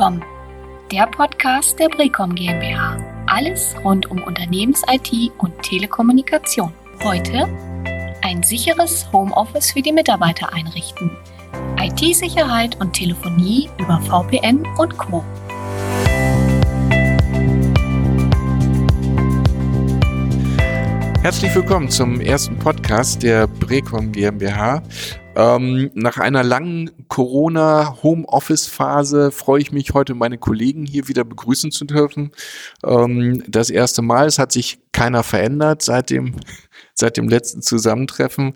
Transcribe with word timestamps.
Brecom, 0.00 0.22
der 0.90 1.06
Podcast 1.08 1.78
der 1.78 1.90
Brecom 1.90 2.34
GmbH. 2.34 2.96
Alles 3.26 3.74
rund 3.84 4.10
um 4.10 4.22
Unternehmens-IT 4.22 5.30
und 5.36 5.62
Telekommunikation. 5.62 6.72
Heute 7.04 7.46
ein 8.22 8.42
sicheres 8.42 9.12
Homeoffice 9.12 9.72
für 9.72 9.82
die 9.82 9.92
Mitarbeiter 9.92 10.54
einrichten. 10.54 11.10
IT-Sicherheit 11.78 12.80
und 12.80 12.94
Telefonie 12.94 13.68
über 13.76 14.00
VPN 14.00 14.66
und 14.78 14.96
Co. 14.96 15.22
Herzlich 21.20 21.54
willkommen 21.54 21.90
zum 21.90 22.22
ersten 22.22 22.58
Podcast 22.58 23.22
der 23.22 23.46
Brecom 23.46 24.12
GmbH. 24.12 24.82
Ähm, 25.40 25.90
nach 25.94 26.18
einer 26.18 26.42
langen 26.42 26.90
Corona-Homeoffice-Phase 27.08 29.30
freue 29.30 29.62
ich 29.62 29.72
mich 29.72 29.94
heute, 29.94 30.14
meine 30.14 30.36
Kollegen 30.36 30.84
hier 30.84 31.08
wieder 31.08 31.24
begrüßen 31.24 31.70
zu 31.70 31.86
dürfen. 31.86 32.32
Ähm, 32.84 33.42
das 33.48 33.70
erste 33.70 34.02
Mal, 34.02 34.26
es 34.26 34.38
hat 34.38 34.52
sich 34.52 34.80
keiner 34.92 35.22
verändert 35.22 35.80
seit 35.80 36.10
dem 36.10 36.34
seit 36.94 37.16
dem 37.16 37.28
letzten 37.28 37.62
Zusammentreffen. 37.62 38.54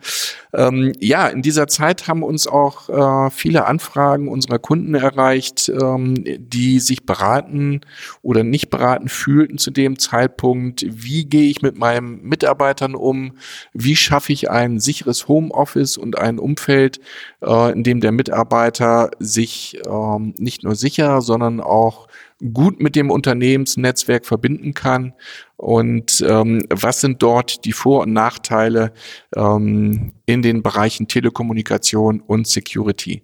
Ähm, 0.52 0.92
ja, 0.98 1.29
in 1.29 1.42
dieser 1.42 1.66
Zeit 1.66 2.09
haben 2.09 2.23
uns 2.23 2.47
auch 2.47 2.88
äh, 2.88 3.30
viele 3.30 3.66
Anfragen 3.66 4.29
unserer 4.29 4.59
Kunden 4.59 4.95
erreicht, 4.95 5.69
ähm, 5.69 6.25
die 6.25 6.80
sich 6.80 7.06
beraten 7.06 7.80
oder 8.23 8.45
nicht 8.45 8.70
beraten 8.70 9.09
fühlten 9.09 9.59
zu 9.59 9.70
dem 9.70 9.98
Zeitpunkt. 9.98 10.84
Wie 10.89 11.25
gehe 11.27 11.51
ich 11.51 11.62
mit 11.62 11.78
meinen 11.78 12.23
Mitarbeitern 12.23 12.95
um? 12.95 13.33
Wie 13.73 13.97
schaffe 13.97 14.33
ich 14.33 14.51
ein 14.51 14.78
sicheres 14.80 15.28
Homeoffice 15.28 15.97
und 15.97 16.19
ein 16.19 16.39
Umfeld, 16.39 17.01
äh, 17.42 17.73
in 17.73 17.83
dem 17.83 18.01
der 18.01 18.12
Mitarbeiter 18.12 19.11
sich 19.19 19.78
ähm, 19.87 20.34
nicht 20.39 20.62
nur 20.64 20.75
sicher, 20.75 21.20
sondern 21.20 21.61
auch 21.61 22.08
gut 22.52 22.80
mit 22.80 22.96
dem 22.96 23.10
Unternehmensnetzwerk 23.10 24.27
verbinden 24.27 24.74
kann 24.74 25.14
und 25.56 26.24
ähm, 26.28 26.62
was 26.68 27.00
sind 27.00 27.22
dort 27.22 27.64
die 27.64 27.72
Vor- 27.72 28.02
und 28.02 28.12
Nachteile 28.12 28.92
ähm, 29.36 30.12
in 30.27 30.42
den 30.42 30.62
Bereichen 30.62 31.06
Telekommunikation 31.08 32.20
und 32.20 32.46
Security. 32.46 33.22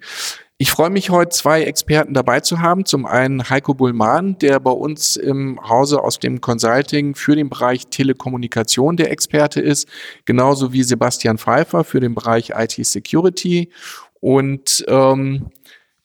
Ich 0.62 0.70
freue 0.70 0.91
mich 0.91 1.08
heute, 1.08 1.31
zwei 1.31 1.62
Experten 1.62 2.12
dabei 2.12 2.41
zu 2.41 2.61
haben. 2.61 2.84
Zum 2.84 3.06
einen 3.06 3.48
Heiko 3.48 3.72
Bullmann, 3.72 4.36
der 4.36 4.61
bei 4.61 4.70
uns 4.70 5.16
im 5.16 5.58
Hause 5.66 6.05
aus 6.05 6.19
dem 6.19 6.42
Consulting 6.42 7.14
für 7.14 7.34
den 7.34 7.48
Bereich 7.48 7.86
Telekommunikation 7.86 8.98
der 8.98 9.11
Experte 9.11 9.62
ist, 9.62 9.88
genauso 10.27 10.75
wie 10.75 10.83
Sebastian 10.83 11.38
Pfeiffer 11.38 11.83
für 11.83 12.00
den 12.00 12.14
Bereich 12.14 12.50
IT 12.55 12.72
Security. 12.72 13.70
Und 14.20 14.84
ähm, 14.86 15.47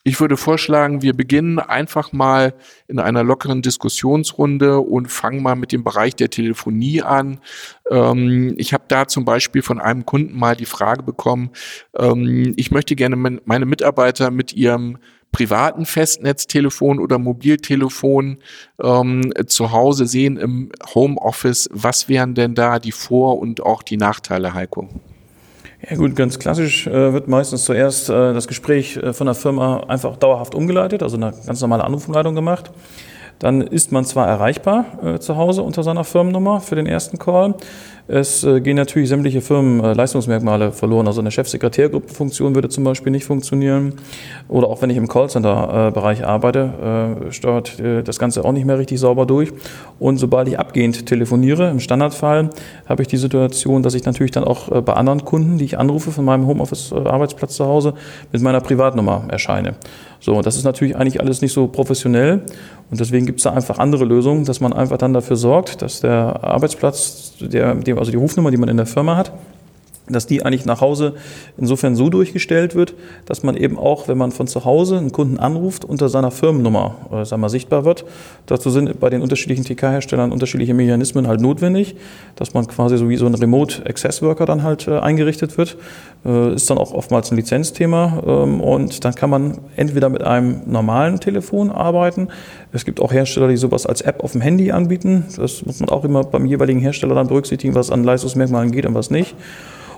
ich 0.07 0.19
würde 0.19 0.37
vorschlagen, 0.37 1.01
wir 1.01 1.13
beginnen 1.13 1.57
einfach 1.57 2.13
mal 2.13 2.53
in 2.87 2.99
einer 2.99 3.23
lockeren 3.23 3.63
Diskussionsrunde 3.63 4.79
und 4.79 5.11
fangen 5.11 5.41
mal 5.41 5.55
mit 5.55 5.71
dem 5.71 5.83
Bereich 5.83 6.15
der 6.15 6.29
Telefonie 6.29 7.01
an. 7.01 7.39
Ähm, 7.89 8.53
ich 8.57 8.71
habe 8.71 8.83
da 8.87 9.07
zum 9.07 9.25
Beispiel 9.25 9.63
von 9.63 9.81
einem 9.81 10.05
Kunden 10.05 10.37
mal 10.37 10.55
die 10.55 10.67
Frage 10.67 11.01
bekommen, 11.01 11.49
ähm, 11.97 12.53
ich 12.55 12.69
möchte 12.69 12.95
gerne 12.95 13.15
meine 13.15 13.65
Mitarbeiter 13.65 14.29
mit 14.29 14.53
ihrem 14.53 14.99
privaten 15.31 15.87
Festnetztelefon 15.87 16.99
oder 16.99 17.17
Mobiltelefon 17.17 18.37
ähm, 18.83 19.33
zu 19.47 19.71
Hause 19.71 20.05
sehen 20.05 20.37
im 20.37 20.71
Homeoffice. 20.93 21.67
Was 21.73 22.07
wären 22.07 22.35
denn 22.35 22.53
da 22.53 22.77
die 22.77 22.91
Vor- 22.91 23.39
und 23.39 23.63
auch 23.63 23.81
die 23.81 23.97
Nachteile, 23.97 24.53
Heiko? 24.53 24.87
Ja 25.89 25.97
gut, 25.97 26.15
ganz 26.15 26.39
klassisch 26.39 26.87
äh, 26.87 27.13
wird 27.13 27.27
meistens 27.27 27.65
zuerst 27.65 28.09
äh, 28.09 28.33
das 28.33 28.47
Gespräch 28.47 28.97
äh, 28.97 29.13
von 29.13 29.27
der 29.27 29.35
Firma 29.35 29.81
einfach 29.87 30.17
dauerhaft 30.17 30.55
umgeleitet, 30.55 31.03
also 31.03 31.17
eine 31.17 31.33
ganz 31.45 31.61
normale 31.61 31.83
Anrufumleitung 31.83 32.33
gemacht. 32.33 32.71
Dann 33.39 33.61
ist 33.61 33.91
man 33.91 34.05
zwar 34.05 34.27
erreichbar 34.27 34.85
äh, 35.03 35.19
zu 35.19 35.35
Hause 35.35 35.63
unter 35.63 35.83
seiner 35.83 36.03
Firmennummer 36.03 36.61
für 36.61 36.75
den 36.75 36.87
ersten 36.87 37.19
Call, 37.19 37.55
es 38.07 38.43
äh, 38.43 38.61
gehen 38.61 38.75
natürlich 38.75 39.09
sämtliche 39.09 39.41
Firmenleistungsmerkmale 39.41 40.71
verloren. 40.71 41.07
Also 41.07 41.21
eine 41.21 41.31
Chefsekretärgruppenfunktion 41.31 42.53
würde 42.53 42.69
zum 42.69 42.83
Beispiel 42.83 43.11
nicht 43.11 43.25
funktionieren. 43.25 43.93
Oder 44.47 44.67
auch 44.67 44.83
wenn 44.83 44.91
ich 44.91 44.97
im 44.97 45.07
Callcenter-Bereich 45.07 46.23
arbeite, 46.23 47.17
äh, 47.27 47.31
steuert 47.31 47.79
äh, 47.79 48.03
das 48.03 48.19
Ganze 48.19 48.45
auch 48.45 48.51
nicht 48.51 48.65
mehr 48.65 48.77
richtig 48.77 48.99
sauber 48.99 49.25
durch. 49.25 49.51
Und 49.97 50.17
sobald 50.17 50.47
ich 50.47 50.59
abgehend 50.59 51.07
telefoniere, 51.07 51.71
im 51.71 51.79
Standardfall, 51.79 52.51
habe 52.85 53.01
ich 53.01 53.07
die 53.07 53.17
Situation, 53.17 53.81
dass 53.81 53.95
ich 53.95 54.05
natürlich 54.05 54.31
dann 54.31 54.43
auch 54.43 54.69
bei 54.83 54.93
anderen 54.93 55.25
Kunden, 55.25 55.57
die 55.57 55.65
ich 55.65 55.79
anrufe 55.79 56.11
von 56.11 56.25
meinem 56.25 56.45
Homeoffice-Arbeitsplatz 56.45 57.55
zu 57.55 57.65
Hause, 57.65 57.95
mit 58.31 58.41
meiner 58.41 58.61
Privatnummer 58.61 59.23
erscheine. 59.29 59.75
So, 60.19 60.41
das 60.41 60.57
ist 60.57 60.63
natürlich 60.63 60.95
eigentlich 60.95 61.19
alles 61.21 61.41
nicht 61.41 61.53
so 61.53 61.67
professionell 61.67 62.41
und 62.91 62.99
deswegen 62.99 63.24
gibt 63.25 63.39
es 63.39 63.43
da 63.43 63.51
einfach 63.51 63.79
andere 63.79 64.05
Lösungen, 64.05 64.45
dass 64.45 64.59
man 64.59 64.73
einfach 64.73 64.97
dann 64.97 65.13
dafür 65.13 65.35
sorgt, 65.35 65.81
dass 65.81 66.01
der 66.01 66.43
Arbeitsplatz, 66.43 67.33
der, 67.39 67.75
also 67.97 68.11
die 68.11 68.17
Rufnummer, 68.17 68.51
die 68.51 68.57
man 68.57 68.69
in 68.69 68.77
der 68.77 68.85
Firma 68.85 69.15
hat, 69.15 69.31
dass 70.07 70.27
die 70.27 70.45
eigentlich 70.45 70.65
nach 70.65 70.81
Hause 70.81 71.13
insofern 71.57 71.95
so 71.95 72.09
durchgestellt 72.09 72.75
wird, 72.75 72.93
dass 73.25 73.43
man 73.43 73.57
eben 73.57 73.77
auch, 73.77 74.07
wenn 74.07 74.17
man 74.17 74.31
von 74.31 74.47
zu 74.47 74.65
Hause 74.65 74.97
einen 74.97 75.11
Kunden 75.11 75.39
anruft, 75.39 75.85
unter 75.85 76.09
seiner 76.09 76.31
Firmennummer 76.31 76.95
äh, 77.11 77.25
sagen 77.25 77.41
wir, 77.41 77.49
sichtbar 77.49 77.85
wird. 77.85 78.05
Dazu 78.45 78.69
sind 78.69 78.99
bei 78.99 79.09
den 79.09 79.21
unterschiedlichen 79.21 79.63
TK-Herstellern 79.63 80.31
unterschiedliche 80.31 80.73
Mechanismen 80.73 81.27
halt 81.27 81.41
notwendig, 81.41 81.95
dass 82.35 82.53
man 82.53 82.67
quasi 82.67 82.97
so 82.97 83.09
wie 83.09 83.17
so 83.17 83.25
ein 83.25 83.33
Remote 83.33 83.85
Access 83.85 84.21
Worker 84.21 84.45
dann 84.45 84.63
halt 84.63 84.87
äh, 84.87 84.99
eingerichtet 84.99 85.57
wird. 85.57 85.77
Äh, 86.25 86.53
ist 86.53 86.69
dann 86.69 86.77
auch 86.77 86.93
oftmals 86.93 87.31
ein 87.31 87.37
Lizenzthema 87.37 88.21
ähm, 88.25 88.61
und 88.61 89.03
dann 89.03 89.15
kann 89.15 89.29
man 89.29 89.59
entweder 89.75 90.09
mit 90.09 90.23
einem 90.23 90.61
normalen 90.65 91.19
Telefon 91.19 91.71
arbeiten. 91.71 92.27
Es 92.71 92.85
gibt 92.85 92.99
auch 92.99 93.11
Hersteller, 93.11 93.47
die 93.47 93.57
sowas 93.57 93.85
als 93.85 94.01
App 94.01 94.23
auf 94.23 94.33
dem 94.33 94.41
Handy 94.41 94.71
anbieten. 94.71 95.25
Das 95.35 95.65
muss 95.65 95.79
man 95.79 95.89
auch 95.89 96.03
immer 96.03 96.23
beim 96.23 96.45
jeweiligen 96.45 96.79
Hersteller 96.79 97.15
dann 97.15 97.27
berücksichtigen, 97.27 97.73
was 97.73 97.89
an 97.89 98.03
Leistungsmerkmalen 98.03 98.71
geht 98.71 98.85
und 98.85 98.93
was 98.93 99.09
nicht. 99.09 99.35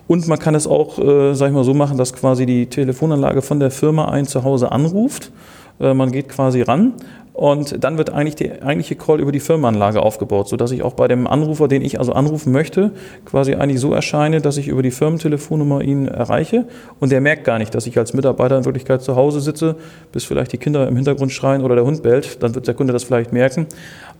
Und 0.07 0.27
man 0.27 0.39
kann 0.39 0.55
es 0.55 0.67
auch, 0.67 0.99
äh, 0.99 1.33
sag 1.33 1.47
ich 1.47 1.53
mal, 1.53 1.63
so 1.63 1.73
machen, 1.73 1.97
dass 1.97 2.13
quasi 2.13 2.45
die 2.45 2.67
Telefonanlage 2.67 3.41
von 3.41 3.59
der 3.59 3.71
Firma 3.71 4.05
ein 4.05 4.25
zu 4.25 4.43
Hause 4.43 4.71
anruft. 4.71 5.31
Äh, 5.79 5.93
man 5.93 6.11
geht 6.11 6.29
quasi 6.29 6.61
ran 6.61 6.93
und 7.37 7.83
dann 7.83 7.99
wird 7.99 8.09
eigentlich 8.09 8.35
der 8.35 8.63
eigentliche 8.65 8.95
Call 8.95 9.19
über 9.19 9.31
die 9.31 9.39
Firmenanlage 9.39 10.01
aufgebaut, 10.01 10.47
sodass 10.47 10.71
ich 10.71 10.81
auch 10.81 10.93
bei 10.93 11.07
dem 11.07 11.27
Anrufer, 11.27 11.67
den 11.67 11.83
ich 11.83 11.99
also 11.99 12.13
anrufen 12.13 12.51
möchte, 12.51 12.93
quasi 13.25 13.53
eigentlich 13.53 13.79
so 13.79 13.93
erscheine, 13.93 14.41
dass 14.41 14.57
ich 14.57 14.67
über 14.67 14.81
die 14.81 14.89
Firmentelefonnummer 14.89 15.83
ihn 15.83 16.07
erreiche 16.07 16.65
und 16.99 17.11
der 17.11 17.21
merkt 17.21 17.43
gar 17.43 17.59
nicht, 17.59 17.75
dass 17.75 17.85
ich 17.85 17.95
als 17.95 18.15
Mitarbeiter 18.15 18.57
in 18.57 18.65
Wirklichkeit 18.65 19.03
zu 19.03 19.15
Hause 19.15 19.39
sitze, 19.39 19.75
bis 20.11 20.23
vielleicht 20.23 20.51
die 20.51 20.57
Kinder 20.57 20.87
im 20.87 20.95
Hintergrund 20.95 21.31
schreien 21.31 21.61
oder 21.61 21.75
der 21.75 21.85
Hund 21.85 22.01
bellt, 22.01 22.41
dann 22.41 22.55
wird 22.55 22.65
der 22.65 22.73
Kunde 22.73 22.91
das 22.91 23.03
vielleicht 23.03 23.31
merken. 23.31 23.67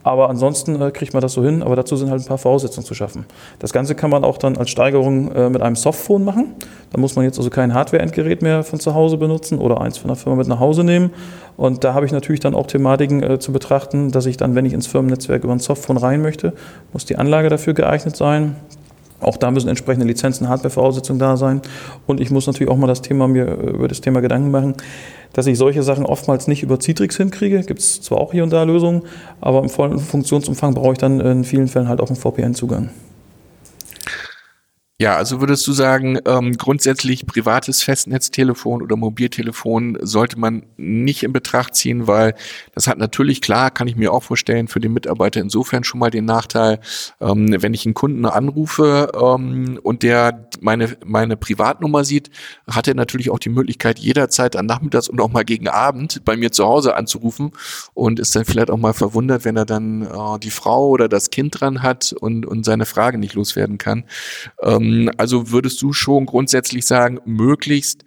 Aber 0.04 0.30
ansonsten 0.30 0.82
äh, 0.82 0.92
kriegt 0.92 1.14
man 1.14 1.22
das 1.22 1.34
so 1.34 1.44
hin, 1.44 1.62
aber 1.62 1.76
dazu 1.76 1.96
sind 1.96 2.10
halt 2.10 2.22
ein 2.22 2.28
paar 2.28 2.38
Voraussetzungen 2.38 2.86
zu 2.86 2.94
schaffen. 2.94 3.26
Das 3.60 3.74
Ganze 3.74 3.96
kann 3.96 4.10
man 4.10 4.24
auch 4.24 4.38
dann 4.38 4.58
als 4.58 4.70
Steigerung 4.70 5.32
äh, 5.34 5.50
mit 5.50 5.62
einem 5.62 5.76
Softphone 5.76 6.24
machen. 6.24 6.56
Da 6.92 7.00
muss 7.00 7.16
man 7.16 7.26
jetzt 7.26 7.38
also 7.38 7.50
kein 7.50 7.74
Hardware-Endgerät 7.74 8.42
mehr 8.42 8.64
von 8.64 8.80
zu 8.80 8.96
Hause 8.96 9.18
benutzen 9.18 9.60
oder 9.60 9.82
eins 9.82 9.98
von 9.98 10.08
der 10.08 10.16
Firma 10.16 10.38
mit 10.38 10.48
nach 10.48 10.60
Hause 10.60 10.84
nehmen. 10.84 11.12
Und 11.58 11.84
da 11.84 11.94
habe 11.94 12.06
ich 12.06 12.12
natürlich 12.12 12.40
dann 12.40 12.56
auch 12.56 12.68
Thematiken 12.68 13.24
äh, 13.24 13.40
zu 13.40 13.52
betrachten, 13.52 14.12
dass 14.12 14.26
ich 14.26 14.38
dann, 14.38 14.56
wenn 14.56 14.66
ich 14.66 14.74
ins 14.74 14.88
Firmennetzwerk 14.88 15.44
über 15.44 15.54
ein 15.54 15.60
Softphone 15.60 15.98
rein 15.98 16.22
möchte, 16.22 16.54
muss 16.94 17.06
die 17.06 17.18
Anlage 17.18 17.50
dafür 17.50 17.74
geeignet 17.74 18.16
sein. 18.16 18.56
Auch 19.20 19.38
da 19.38 19.50
müssen 19.52 19.68
entsprechende 19.70 20.06
Lizenzen, 20.06 20.48
Hardware-Voraussetzungen 20.48 21.20
da 21.20 21.38
sein. 21.38 21.62
Und 22.06 22.20
ich 22.20 22.30
muss 22.30 22.46
natürlich 22.46 22.72
auch 22.72 22.78
mal 22.78 22.88
das 22.88 23.02
Thema 23.02 23.28
mir 23.28 23.48
äh, 23.48 23.70
über 23.72 23.88
das 23.88 24.02
Thema 24.02 24.22
Gedanken 24.22 24.52
machen, 24.52 24.76
dass 25.34 25.48
ich 25.48 25.58
solche 25.58 25.84
Sachen 25.84 26.06
oftmals 26.06 26.48
nicht 26.48 26.64
über 26.64 26.80
Citrix 26.80 27.18
hinkriege. 27.18 27.62
Gibt 27.64 27.80
es 27.80 28.02
zwar 28.02 28.20
auch 28.20 28.32
hier 28.32 28.44
und 28.44 28.54
da 28.54 28.64
Lösungen, 28.64 29.04
aber 29.42 29.62
im 29.64 29.70
vollen 29.70 30.00
Funktionsumfang 30.00 30.74
brauche 30.74 30.94
ich 30.94 30.98
dann 31.00 31.20
in 31.20 31.44
vielen 31.44 31.68
Fällen 31.68 31.88
halt 31.88 32.00
auch 32.00 32.10
einen 32.10 32.16
VPN-Zugang. 32.16 32.90
Ja, 35.00 35.16
also 35.16 35.40
würdest 35.42 35.68
du 35.68 35.74
sagen, 35.74 36.18
ähm, 36.26 36.54
grundsätzlich 36.54 37.28
privates 37.28 37.84
Festnetztelefon 37.84 38.82
oder 38.82 38.96
Mobiltelefon 38.96 40.00
sollte 40.02 40.40
man 40.40 40.66
nicht 40.76 41.22
in 41.22 41.32
Betracht 41.34 41.76
ziehen, 41.76 42.08
weil 42.08 42.34
das 42.74 42.88
hat 42.88 42.98
natürlich 42.98 43.42
klar, 43.42 43.70
kann 43.70 43.88
ich 43.88 43.96
mir 43.96 44.12
auch 44.12 44.24
vorstellen, 44.24 44.68
für 44.68 44.80
den 44.80 44.94
Mitarbeiter 44.94 45.40
insofern 45.40 45.84
schon 45.84 46.00
mal 46.00 46.10
den 46.10 46.26
Nachteil, 46.26 46.80
ähm, 47.22 47.62
wenn 47.62 47.76
ich 47.76 47.86
einen 47.86 47.94
Kunden 47.94 48.26
anrufe 48.26 49.12
ähm, 49.14 49.80
und 49.84 50.02
der 50.02 50.50
meine, 50.62 50.98
meine 51.06 51.38
Privatnummer 51.38 52.04
sieht, 52.04 52.32
hat 52.68 52.88
er 52.88 52.96
natürlich 52.96 53.30
auch 53.30 53.38
die 53.38 53.50
Möglichkeit, 53.50 54.00
jederzeit 54.00 54.56
an 54.56 54.66
Nachmittags 54.66 55.10
und 55.10 55.22
auch 55.22 55.30
mal 55.30 55.46
gegen 55.46 55.68
Abend 55.68 56.26
bei 56.26 56.36
mir 56.36 56.52
zu 56.52 56.66
Hause 56.66 56.96
anzurufen 56.96 57.52
und 57.94 58.20
ist 58.20 58.36
dann 58.36 58.46
vielleicht 58.46 58.72
auch 58.72 58.78
mal 58.78 58.94
verwundert, 58.94 59.46
wenn 59.46 59.58
er 59.58 59.66
dann 59.66 60.02
äh, 60.02 60.40
die 60.42 60.50
Frau 60.50 60.88
oder 60.88 61.08
das 61.08 61.30
Kind 61.30 61.62
dran 61.62 61.84
hat 61.84 62.14
und, 62.20 62.48
und 62.48 62.66
seine 62.66 62.88
Frage 62.88 63.20
nicht 63.20 63.36
loswerden 63.36 63.78
kann. 63.78 64.06
Ähm, 64.64 64.87
also 65.18 65.52
würdest 65.52 65.82
du 65.82 65.94
schon 65.94 66.26
grundsätzlich 66.26 66.86
sagen, 66.86 67.20
möglichst 67.26 68.04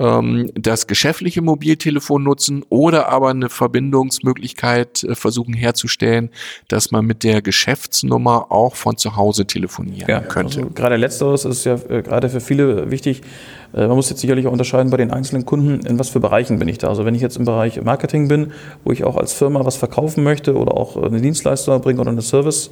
ähm, 0.00 0.50
das 0.54 0.86
geschäftliche 0.86 1.42
Mobiltelefon 1.42 2.22
nutzen 2.22 2.64
oder 2.70 3.08
aber 3.10 3.28
eine 3.28 3.50
Verbindungsmöglichkeit 3.50 5.04
äh, 5.04 5.14
versuchen 5.14 5.52
herzustellen, 5.52 6.30
dass 6.68 6.90
man 6.90 7.04
mit 7.04 7.22
der 7.22 7.42
Geschäftsnummer 7.42 8.50
auch 8.50 8.76
von 8.76 8.96
zu 8.96 9.16
Hause 9.16 9.46
telefonieren 9.46 10.08
ja, 10.08 10.20
könnte. 10.20 10.60
Also 10.60 10.70
gerade 10.70 10.96
letzteres 10.96 11.44
ist 11.44 11.64
ja 11.64 11.74
äh, 11.88 12.02
gerade 12.02 12.30
für 12.30 12.40
viele 12.40 12.90
wichtig. 12.90 13.20
Äh, 13.74 13.86
man 13.86 13.96
muss 13.96 14.08
jetzt 14.08 14.20
sicherlich 14.20 14.46
auch 14.46 14.52
unterscheiden 14.52 14.90
bei 14.90 14.96
den 14.96 15.10
einzelnen 15.10 15.44
Kunden, 15.44 15.84
in 15.84 15.98
was 15.98 16.08
für 16.08 16.20
Bereichen 16.20 16.58
bin 16.58 16.68
ich 16.68 16.78
da. 16.78 16.88
Also 16.88 17.04
wenn 17.04 17.14
ich 17.14 17.22
jetzt 17.22 17.36
im 17.36 17.44
Bereich 17.44 17.82
Marketing 17.82 18.28
bin, 18.28 18.52
wo 18.84 18.92
ich 18.92 19.04
auch 19.04 19.16
als 19.16 19.34
Firma 19.34 19.66
was 19.66 19.76
verkaufen 19.76 20.24
möchte 20.24 20.56
oder 20.56 20.76
auch 20.76 20.96
eine 20.96 21.20
Dienstleistung 21.20 21.74
erbringe 21.74 22.00
oder 22.00 22.10
eine 22.10 22.22
Service 22.22 22.70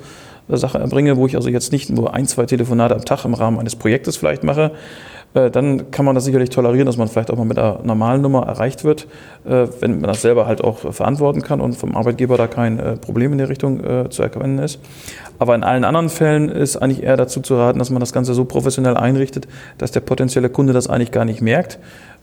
Sache 0.56 0.78
erbringe, 0.78 1.16
wo 1.16 1.26
ich 1.26 1.36
also 1.36 1.48
jetzt 1.48 1.72
nicht 1.72 1.90
nur 1.90 2.14
ein, 2.14 2.26
zwei 2.26 2.46
Telefonate 2.46 2.94
am 2.94 3.04
Tag 3.04 3.24
im 3.24 3.34
Rahmen 3.34 3.58
eines 3.58 3.76
Projektes 3.76 4.16
vielleicht 4.16 4.44
mache, 4.44 4.72
äh, 5.34 5.50
dann 5.50 5.90
kann 5.90 6.04
man 6.04 6.14
das 6.14 6.24
sicherlich 6.24 6.50
tolerieren, 6.50 6.86
dass 6.86 6.96
man 6.96 7.08
vielleicht 7.08 7.30
auch 7.30 7.36
mal 7.36 7.44
mit 7.44 7.58
einer 7.58 7.80
normalen 7.82 8.22
Nummer 8.22 8.46
erreicht 8.46 8.84
wird, 8.84 9.06
äh, 9.44 9.66
wenn 9.80 10.00
man 10.00 10.08
das 10.08 10.22
selber 10.22 10.46
halt 10.46 10.62
auch 10.64 10.78
verantworten 10.92 11.42
kann 11.42 11.60
und 11.60 11.74
vom 11.74 11.94
Arbeitgeber 11.96 12.36
da 12.36 12.46
kein 12.46 12.78
äh, 12.78 12.96
Problem 12.96 13.32
in 13.32 13.38
der 13.38 13.48
Richtung 13.48 13.68
zu 14.10 14.22
erkennen 14.22 14.58
ist. 14.58 14.80
Aber 15.38 15.54
in 15.54 15.62
allen 15.62 15.84
anderen 15.84 16.08
Fällen 16.08 16.48
ist 16.48 16.76
eigentlich 16.76 17.02
eher 17.02 17.16
dazu 17.16 17.40
zu 17.40 17.56
raten, 17.56 17.78
dass 17.78 17.90
man 17.90 18.00
das 18.00 18.12
Ganze 18.12 18.34
so 18.34 18.44
professionell 18.44 18.96
einrichtet, 18.96 19.46
dass 19.78 19.92
der 19.92 20.00
potenzielle 20.00 20.48
Kunde 20.48 20.72
das 20.72 20.88
eigentlich 20.88 21.12
gar 21.12 21.24
nicht 21.24 21.40
merkt. 21.40 21.78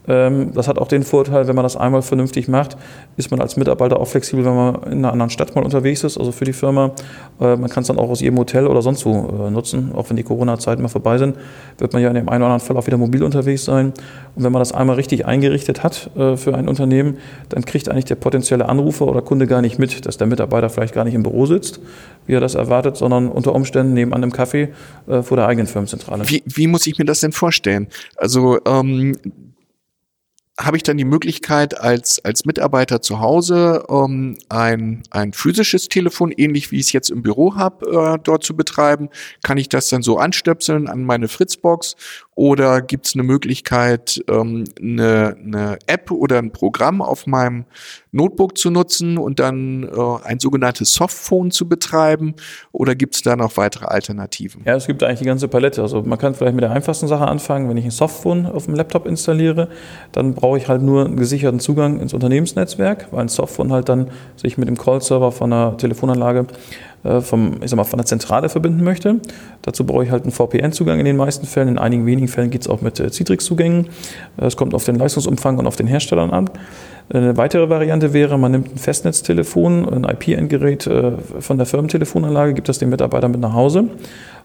Ähm, 0.07 0.51
das 0.53 0.67
hat 0.67 0.77
auch 0.77 0.87
den 0.87 1.03
Vorteil, 1.03 1.47
wenn 1.47 1.55
man 1.55 1.63
das 1.63 1.75
einmal 1.75 2.01
vernünftig 2.01 2.47
macht, 2.47 2.77
ist 3.17 3.31
man 3.31 3.41
als 3.41 3.57
Mitarbeiter 3.57 3.99
auch 3.99 4.07
flexibel, 4.07 4.45
wenn 4.45 4.55
man 4.55 4.83
in 4.83 4.99
einer 4.99 5.11
anderen 5.11 5.29
Stadt 5.29 5.55
mal 5.55 5.63
unterwegs 5.63 6.03
ist, 6.03 6.17
also 6.17 6.31
für 6.31 6.45
die 6.45 6.53
Firma. 6.53 6.91
Äh, 7.39 7.55
man 7.55 7.69
kann 7.69 7.81
es 7.81 7.87
dann 7.87 7.97
auch 7.97 8.09
aus 8.09 8.21
jedem 8.21 8.37
Hotel 8.37 8.67
oder 8.67 8.81
sonst 8.81 9.05
wo 9.05 9.45
äh, 9.45 9.51
nutzen. 9.51 9.91
Auch 9.93 10.09
wenn 10.09 10.17
die 10.17 10.23
Corona-Zeiten 10.23 10.81
mal 10.81 10.89
vorbei 10.89 11.17
sind, 11.17 11.35
wird 11.77 11.93
man 11.93 12.01
ja 12.01 12.09
in 12.09 12.15
dem 12.15 12.29
einen 12.29 12.43
oder 12.43 12.53
anderen 12.53 12.67
Fall 12.67 12.77
auch 12.77 12.87
wieder 12.87 12.97
mobil 12.97 13.23
unterwegs 13.23 13.65
sein. 13.65 13.93
Und 14.35 14.43
wenn 14.43 14.51
man 14.51 14.59
das 14.59 14.71
einmal 14.71 14.95
richtig 14.95 15.25
eingerichtet 15.25 15.83
hat 15.83 16.11
äh, 16.15 16.37
für 16.37 16.55
ein 16.55 16.67
Unternehmen, 16.67 17.17
dann 17.49 17.65
kriegt 17.65 17.89
eigentlich 17.89 18.05
der 18.05 18.15
potenzielle 18.15 18.67
Anrufer 18.67 19.07
oder 19.07 19.21
Kunde 19.21 19.47
gar 19.47 19.61
nicht 19.61 19.79
mit, 19.79 20.05
dass 20.05 20.17
der 20.17 20.27
Mitarbeiter 20.27 20.69
vielleicht 20.69 20.93
gar 20.93 21.05
nicht 21.05 21.13
im 21.13 21.23
Büro 21.23 21.45
sitzt, 21.45 21.79
wie 22.27 22.33
er 22.33 22.41
das 22.41 22.55
erwartet, 22.55 22.97
sondern 22.97 23.29
unter 23.29 23.53
Umständen 23.53 23.93
nebenan 23.93 24.23
im 24.23 24.31
Café 24.31 24.69
vor 25.21 25.37
der 25.37 25.47
eigenen 25.47 25.67
Firmenzentrale. 25.67 26.27
Wie, 26.27 26.43
wie 26.45 26.67
muss 26.67 26.87
ich 26.87 26.97
mir 26.97 27.05
das 27.05 27.19
denn 27.19 27.31
vorstellen? 27.31 27.87
Also 28.17 28.59
ähm 28.65 29.15
habe 30.59 30.77
ich 30.77 30.83
dann 30.83 30.97
die 30.97 31.05
Möglichkeit, 31.05 31.79
als, 31.79 32.23
als 32.23 32.45
Mitarbeiter 32.45 33.01
zu 33.01 33.19
Hause 33.19 33.83
ähm, 33.89 34.37
ein, 34.47 35.03
ein 35.09 35.33
physisches 35.33 35.89
Telefon, 35.89 36.31
ähnlich 36.31 36.71
wie 36.71 36.77
ich 36.77 36.87
es 36.87 36.91
jetzt 36.93 37.09
im 37.09 37.21
Büro 37.21 37.55
habe, 37.55 38.15
äh, 38.15 38.19
dort 38.23 38.43
zu 38.43 38.55
betreiben? 38.55 39.09
Kann 39.43 39.57
ich 39.57 39.67
das 39.67 39.89
dann 39.89 40.01
so 40.01 40.17
anstöpseln 40.17 40.87
an 40.87 41.03
meine 41.03 41.27
Fritzbox 41.27 41.95
oder 42.35 42.81
gibt 42.81 43.07
es 43.07 43.15
eine 43.15 43.23
Möglichkeit, 43.23 44.21
ähm, 44.29 44.65
eine, 44.79 45.37
eine 45.41 45.79
App 45.87 46.11
oder 46.11 46.37
ein 46.37 46.51
Programm 46.51 47.01
auf 47.01 47.27
meinem 47.27 47.63
Notebook 48.11 48.57
zu 48.57 48.69
nutzen 48.69 49.17
und 49.17 49.39
dann 49.39 49.83
äh, 49.83 50.25
ein 50.25 50.39
sogenanntes 50.39 50.93
Softphone 50.93 51.51
zu 51.51 51.69
betreiben? 51.69 52.35
Oder 52.73 52.93
gibt 52.93 53.15
es 53.15 53.21
da 53.21 53.37
noch 53.37 53.55
weitere 53.55 53.85
Alternativen? 53.85 54.63
Ja, 54.65 54.75
es 54.75 54.85
gibt 54.85 55.01
eigentlich 55.01 55.19
die 55.19 55.25
ganze 55.25 55.47
Palette. 55.47 55.81
Also 55.81 56.01
man 56.01 56.19
kann 56.19 56.35
vielleicht 56.35 56.55
mit 56.55 56.63
der 56.63 56.71
einfachsten 56.71 57.07
Sache 57.07 57.25
anfangen. 57.25 57.69
Wenn 57.69 57.77
ich 57.77 57.85
ein 57.85 57.91
Softphone 57.91 58.45
auf 58.45 58.65
dem 58.65 58.75
Laptop 58.75 59.05
installiere, 59.05 59.69
dann 60.11 60.33
brauche 60.33 60.57
ich 60.57 60.67
halt 60.67 60.81
nur 60.81 61.05
einen 61.05 61.15
gesicherten 61.15 61.61
Zugang 61.61 62.01
ins 62.01 62.13
Unternehmensnetzwerk, 62.13 63.07
weil 63.11 63.21
ein 63.21 63.29
Softphone 63.29 63.71
halt 63.71 63.87
dann 63.87 64.11
sich 64.35 64.57
mit 64.57 64.67
dem 64.67 64.77
Callserver 64.77 65.31
von 65.31 65.53
einer 65.53 65.77
Telefonanlage 65.77 66.47
vom, 67.21 67.57
ich 67.61 67.69
sag 67.69 67.77
mal, 67.77 67.83
von 67.83 67.97
der 67.97 68.05
Zentrale 68.05 68.49
verbinden 68.49 68.83
möchte. 68.83 69.19
Dazu 69.61 69.85
brauche 69.85 70.03
ich 70.03 70.11
halt 70.11 70.23
einen 70.23 70.31
VPN-Zugang 70.31 70.99
in 70.99 71.05
den 71.05 71.17
meisten 71.17 71.45
Fällen. 71.45 71.69
In 71.69 71.77
einigen 71.77 72.05
wenigen 72.05 72.27
Fällen 72.27 72.49
geht 72.49 72.61
es 72.61 72.67
auch 72.67 72.81
mit 72.81 72.99
äh, 72.99 73.09
Citrix-Zugängen. 73.11 73.87
Äh, 74.37 74.45
es 74.45 74.57
kommt 74.57 74.73
auf 74.73 74.83
den 74.83 74.95
Leistungsumfang 74.95 75.57
und 75.57 75.67
auf 75.67 75.75
den 75.75 75.87
Herstellern 75.87 76.31
an. 76.31 76.49
Eine 77.09 77.37
weitere 77.37 77.69
Variante 77.69 78.13
wäre, 78.13 78.39
man 78.39 78.51
nimmt 78.51 78.73
ein 78.73 78.79
Festnetztelefon, 78.79 79.87
ein 79.87 80.03
IP-Endgerät 80.05 80.89
von 81.39 81.57
der 81.57 81.67
Firmentelefonanlage, 81.67 82.55
gibt 82.55 82.67
das 82.67 82.79
dem 82.79 82.89
Mitarbeiter 82.89 83.27
mit 83.27 83.41
nach 83.41 83.53
Hause 83.53 83.89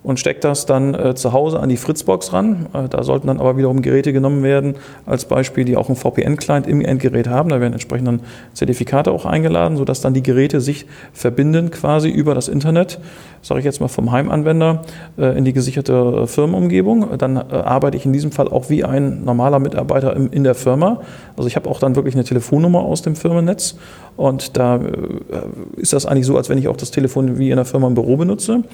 und 0.03 0.19
steckt 0.19 0.45
das 0.45 0.67
dann 0.67 0.95
äh, 0.95 1.15
zu 1.15 1.33
Hause 1.33 1.61
an 1.61 1.69
die 1.69 1.77
Fritzbox 1.77 2.33
ran. 2.33 2.67
Äh, 2.73 2.89
da 2.89 3.03
sollten 3.03 3.27
dann 3.27 3.39
aber 3.39 3.57
wiederum 3.57 3.83
Geräte 3.83 4.13
genommen 4.13 4.43
werden, 4.43 4.75
als 5.07 5.27
Beispiel, 5.27 5.65
die 5.65 5.77
auch 5.77 5.89
einen 5.89 5.97
VPN-Client 5.97 6.67
im 6.67 6.81
Endgerät 6.81 7.29
haben. 7.29 7.51
Da 7.51 7.61
werden 7.61 7.75
entsprechend 7.75 8.09
dann 8.09 8.21
Zertifikate 8.55 9.11
auch 9.13 9.27
eingeladen, 9.27 9.77
sodass 9.77 10.01
dann 10.01 10.15
die 10.15 10.23
Geräte 10.23 10.61
sich 10.61 10.87
verbinden 11.13 11.71
quasi 11.71 12.09
über 12.09 12.35
das 12.35 12.49
Internet, 12.49 12.99
sage 13.43 13.61
ich 13.61 13.65
jetzt 13.65 13.81
mal 13.81 13.89
vom 13.89 14.11
Heimanwender 14.11 14.83
äh, 15.19 15.37
in 15.37 15.45
die 15.45 15.53
gesicherte 15.53 15.93
äh, 15.93 16.27
Firmenumgebung. 16.27 17.19
Dann 17.19 17.37
äh, 17.37 17.55
arbeite 17.55 17.97
ich 17.97 18.07
in 18.07 18.13
diesem 18.13 18.33
Fall 18.33 18.49
auch 18.49 18.71
wie 18.71 18.85
ein 18.85 19.25
normaler 19.25 19.59
Mitarbeiter 19.59 20.17
im, 20.17 20.31
in 20.33 20.45
der 20.45 20.55
Firma. 20.55 21.03
Also 21.37 21.47
ich 21.47 21.57
habe 21.57 21.69
auch 21.69 21.79
dann 21.79 21.95
wirklich 21.97 22.15
eine 22.15 22.25
Telefonnummer 22.25 22.81
aus 22.81 23.03
dem 23.03 23.17
Firmennetz 23.17 23.77
und 24.21 24.59
da 24.59 24.77
äh, 24.77 25.81
ist 25.81 25.95
das 25.95 26.05
eigentlich 26.05 26.27
so, 26.27 26.37
als 26.37 26.51
wenn 26.51 26.59
ich 26.59 26.69
auch 26.69 26.77
das 26.77 26.91
Telefon 26.91 27.39
wie 27.39 27.49
in 27.49 27.57
der 27.57 27.65
Firma 27.65 27.87
im 27.87 27.95
Büro 27.95 28.19
benutze. 28.19 28.65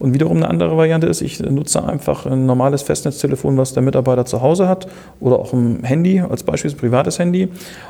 Und 0.00 0.14
wiederum 0.14 0.36
eine 0.36 0.48
andere 0.48 0.76
Variante 0.76 1.08
ist, 1.08 1.22
ich 1.22 1.40
nutze 1.40 1.84
einfach 1.84 2.24
ein 2.26 2.46
normales 2.46 2.82
Festnetztelefon, 2.82 3.56
was 3.56 3.72
der 3.72 3.82
Mitarbeiter 3.82 4.24
zu 4.24 4.42
Hause 4.42 4.68
hat 4.68 4.88
oder 5.18 5.38
auch 5.38 5.52
ein 5.52 5.82
Handy, 5.82 6.20
als 6.20 6.44
Beispiel 6.44 6.70
ein 6.70 6.76
privates 6.76 7.18
Handy. 7.18 7.48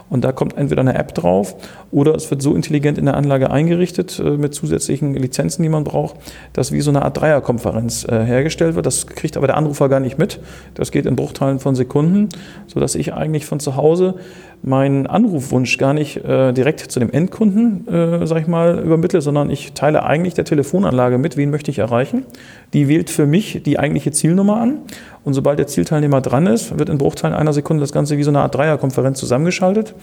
Und 0.08 0.25
da 0.25 0.32
kommt 0.32 0.56
entweder 0.56 0.81
eine 0.81 0.94
App 0.94 1.14
drauf 1.14 1.55
oder 1.90 2.14
es 2.14 2.31
wird 2.31 2.40
so 2.40 2.55
intelligent 2.55 2.99
in 2.99 3.06
der 3.06 3.16
Anlage 3.16 3.50
eingerichtet 3.50 4.19
äh, 4.19 4.31
mit 4.37 4.55
zusätzlichen 4.55 5.14
Lizenzen, 5.14 5.62
die 5.62 5.69
man 5.69 5.84
braucht, 5.84 6.16
dass 6.55 6.72
wie 6.72 6.81
so 6.81 6.90
eine 6.90 7.02
Art 7.02 7.19
Dreierkonferenz 7.19 8.05
äh, 8.05 8.25
hergestellt 8.25 8.75
wird. 8.75 8.87
Das 8.87 9.06
kriegt 9.06 9.37
aber 9.37 9.46
der 9.46 9.56
Anrufer 9.56 9.90
gar 9.90 10.00
nicht 10.00 10.19
mit. 10.19 10.40
Das 10.75 10.90
geht 10.90 11.05
in 11.05 11.16
Bruchteilen 11.16 11.58
von 11.58 11.75
Sekunden, 11.75 12.28
sodass 12.66 12.94
ich 12.94 13.12
eigentlich 13.12 13.44
von 13.44 13.60
zu 13.60 13.76
Hause 13.76 14.14
meinen 14.62 15.06
Anrufwunsch 15.06 15.78
gar 15.78 15.94
nicht 15.94 16.16
äh, 16.25 16.52
direkt 16.52 16.81
zu 16.81 17.00
dem 17.00 17.10
Endkunden, 17.10 17.87
äh, 17.88 18.26
sag 18.26 18.40
ich 18.40 18.46
mal, 18.46 18.78
übermittle, 18.78 19.20
sondern 19.20 19.50
ich 19.50 19.72
teile 19.72 20.02
eigentlich 20.02 20.34
der 20.34 20.44
Telefonanlage 20.44 21.19
mit, 21.19 21.37
wen 21.37 21.50
möchte 21.50 21.70
ich 21.70 21.78
erreichen. 21.78 22.25
Die 22.72 22.88
wählt 22.88 23.10
für 23.10 23.26
mich 23.26 23.62
die 23.64 23.78
eigentliche 23.78 24.10
Zielnummer 24.10 24.60
an 24.60 24.78
und 25.25 25.34
sobald 25.34 25.58
der 25.58 25.66
Zielteilnehmer 25.66 26.20
dran 26.20 26.46
ist, 26.46 26.78
wird 26.78 26.88
in 26.88 26.99
Bruchteilen 26.99 27.37
einer 27.37 27.52
Sekunde 27.52 27.82
das 27.82 27.93
Ganze 27.93 28.19
wie 28.19 28.22
so 28.22 28.31
eine 28.31 28.40
Art 28.40 28.55
Dreierkonferenz 28.55 29.19
zusammengeschaltet. 29.19 29.94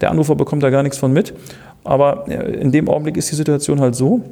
Der 0.00 0.10
Anrufer 0.10 0.34
bekommt 0.34 0.62
da 0.62 0.70
gar 0.70 0.82
nichts 0.82 0.98
von 0.98 1.12
mit, 1.12 1.34
aber 1.84 2.24
äh, 2.28 2.54
in 2.54 2.72
dem 2.72 2.88
Augenblick 2.88 3.16
ist 3.16 3.30
die 3.30 3.36
Situation 3.36 3.80
halt 3.80 3.94
so, 3.94 4.22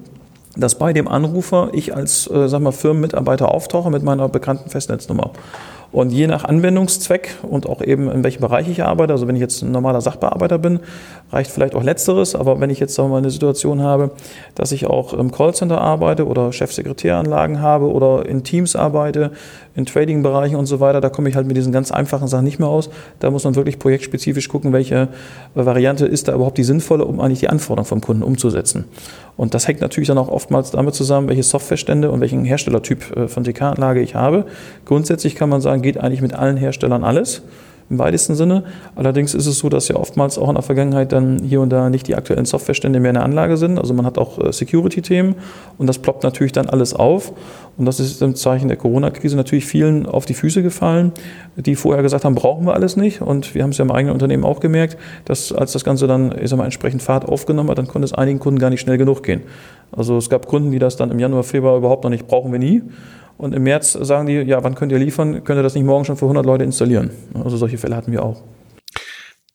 dass 0.56 0.76
bei 0.76 0.92
dem 0.92 1.06
Anrufer 1.06 1.70
ich 1.72 1.94
als 1.94 2.30
äh, 2.30 2.48
sag 2.48 2.62
mal, 2.62 2.72
Firmenmitarbeiter 2.72 3.52
auftauche 3.52 3.90
mit 3.90 4.02
meiner 4.02 4.28
bekannten 4.28 4.70
Festnetznummer. 4.70 5.32
Und 5.92 6.10
je 6.10 6.26
nach 6.26 6.44
Anwendungszweck 6.44 7.36
und 7.42 7.66
auch 7.66 7.80
eben 7.80 8.10
in 8.10 8.24
welchem 8.24 8.40
Bereich 8.40 8.68
ich 8.68 8.82
arbeite, 8.82 9.12
also 9.12 9.28
wenn 9.28 9.36
ich 9.36 9.40
jetzt 9.40 9.62
ein 9.62 9.72
normaler 9.72 10.00
Sachbearbeiter 10.00 10.58
bin, 10.58 10.80
reicht 11.30 11.50
vielleicht 11.50 11.74
auch 11.74 11.82
letzteres, 11.82 12.34
aber 12.34 12.60
wenn 12.60 12.70
ich 12.70 12.80
jetzt 12.80 12.94
sagen 12.94 13.10
mal 13.10 13.18
eine 13.18 13.30
Situation 13.30 13.82
habe, 13.82 14.10
dass 14.54 14.72
ich 14.72 14.86
auch 14.86 15.14
im 15.14 15.32
Callcenter 15.32 15.80
arbeite 15.80 16.26
oder 16.26 16.52
Chefsekretäranlagen 16.52 17.60
habe 17.60 17.90
oder 17.90 18.26
in 18.26 18.44
Teams 18.44 18.76
arbeite, 18.76 19.30
in 19.74 19.86
Trading-Bereichen 19.86 20.56
und 20.56 20.66
so 20.66 20.80
weiter, 20.80 21.00
da 21.00 21.10
komme 21.10 21.28
ich 21.28 21.36
halt 21.36 21.46
mit 21.46 21.56
diesen 21.56 21.72
ganz 21.72 21.90
einfachen 21.90 22.28
Sachen 22.28 22.44
nicht 22.44 22.58
mehr 22.58 22.68
aus. 22.68 22.88
Da 23.20 23.30
muss 23.30 23.44
man 23.44 23.54
wirklich 23.56 23.78
projektspezifisch 23.78 24.48
gucken, 24.48 24.72
welche 24.72 25.08
Variante 25.54 26.06
ist 26.06 26.28
da 26.28 26.34
überhaupt 26.34 26.58
die 26.58 26.64
sinnvolle, 26.64 27.04
um 27.04 27.20
eigentlich 27.20 27.40
die 27.40 27.48
Anforderungen 27.48 27.86
vom 27.86 28.00
Kunden 28.00 28.22
umzusetzen. 28.22 28.86
Und 29.36 29.52
das 29.52 29.68
hängt 29.68 29.82
natürlich 29.82 30.08
dann 30.08 30.16
auch 30.16 30.28
oftmals 30.28 30.70
damit 30.70 30.94
zusammen, 30.94 31.28
welche 31.28 31.42
Softwarestände 31.42 32.10
und 32.10 32.20
welchen 32.20 32.44
Herstellertyp 32.44 33.16
äh, 33.16 33.28
von 33.28 33.44
TK-Anlage 33.44 34.00
ich 34.00 34.14
habe. 34.14 34.46
Grundsätzlich 34.86 35.34
kann 35.34 35.50
man 35.50 35.60
sagen, 35.60 35.82
geht 35.86 35.98
eigentlich 35.98 36.20
mit 36.20 36.34
allen 36.34 36.56
Herstellern 36.56 37.04
alles 37.04 37.42
im 37.88 37.98
weitesten 37.98 38.34
Sinne. 38.34 38.64
Allerdings 38.96 39.34
ist 39.34 39.46
es 39.46 39.58
so, 39.58 39.68
dass 39.68 39.86
ja 39.86 39.96
oftmals 39.96 40.38
auch 40.38 40.48
in 40.48 40.54
der 40.54 40.62
Vergangenheit 40.62 41.12
dann 41.12 41.38
hier 41.44 41.60
und 41.60 41.70
da 41.70 41.88
nicht 41.88 42.08
die 42.08 42.16
aktuellen 42.16 42.44
Softwarestände 42.44 42.98
mehr 42.98 43.10
in 43.10 43.14
der 43.14 43.22
Anlage 43.22 43.56
sind. 43.56 43.78
Also 43.78 43.94
man 43.94 44.04
hat 44.04 44.18
auch 44.18 44.38
äh, 44.38 44.52
Security-Themen 44.52 45.36
und 45.78 45.86
das 45.86 45.98
ploppt 45.98 46.24
natürlich 46.24 46.52
dann 46.52 46.68
alles 46.68 46.94
auf. 46.94 47.32
Und 47.76 47.84
das 47.84 48.00
ist 48.00 48.20
im 48.22 48.34
Zeichen 48.34 48.68
der 48.68 48.76
Corona-Krise 48.76 49.36
natürlich 49.36 49.66
vielen 49.66 50.06
auf 50.06 50.26
die 50.26 50.34
Füße 50.34 50.62
gefallen, 50.62 51.12
die 51.54 51.76
vorher 51.76 52.02
gesagt 52.02 52.24
haben, 52.24 52.34
brauchen 52.34 52.66
wir 52.66 52.74
alles 52.74 52.96
nicht. 52.96 53.22
Und 53.22 53.54
wir 53.54 53.62
haben 53.62 53.70
es 53.70 53.78
ja 53.78 53.84
im 53.84 53.92
eigenen 53.92 54.14
Unternehmen 54.14 54.44
auch 54.44 54.58
gemerkt, 54.58 54.96
dass 55.24 55.52
als 55.52 55.72
das 55.72 55.84
Ganze 55.84 56.08
dann 56.08 56.34
ich 56.40 56.50
sag 56.50 56.56
mal, 56.56 56.64
entsprechend 56.64 57.02
Fahrt 57.02 57.26
aufgenommen 57.26 57.70
hat, 57.70 57.78
dann 57.78 57.86
konnte 57.86 58.04
es 58.04 58.12
einigen 58.12 58.40
Kunden 58.40 58.58
gar 58.58 58.70
nicht 58.70 58.80
schnell 58.80 58.98
genug 58.98 59.22
gehen. 59.22 59.42
Also 59.92 60.16
es 60.16 60.28
gab 60.28 60.46
Kunden, 60.46 60.72
die 60.72 60.80
das 60.80 60.96
dann 60.96 61.12
im 61.12 61.20
Januar, 61.20 61.44
Februar 61.44 61.76
überhaupt 61.76 62.02
noch 62.02 62.10
nicht 62.10 62.26
brauchen 62.26 62.50
wir 62.50 62.58
nie. 62.58 62.82
Und 63.38 63.54
im 63.54 63.64
März 63.64 63.92
sagen 63.92 64.26
die, 64.26 64.34
ja, 64.34 64.64
wann 64.64 64.74
könnt 64.74 64.92
ihr 64.92 64.98
liefern? 64.98 65.44
Könnt 65.44 65.58
ihr 65.58 65.62
das 65.62 65.74
nicht 65.74 65.84
morgen 65.84 66.04
schon 66.04 66.16
für 66.16 66.24
100 66.24 66.46
Leute 66.46 66.64
installieren? 66.64 67.10
Also 67.34 67.56
solche 67.56 67.78
Fälle 67.78 67.96
hatten 67.96 68.12
wir 68.12 68.24
auch. 68.24 68.42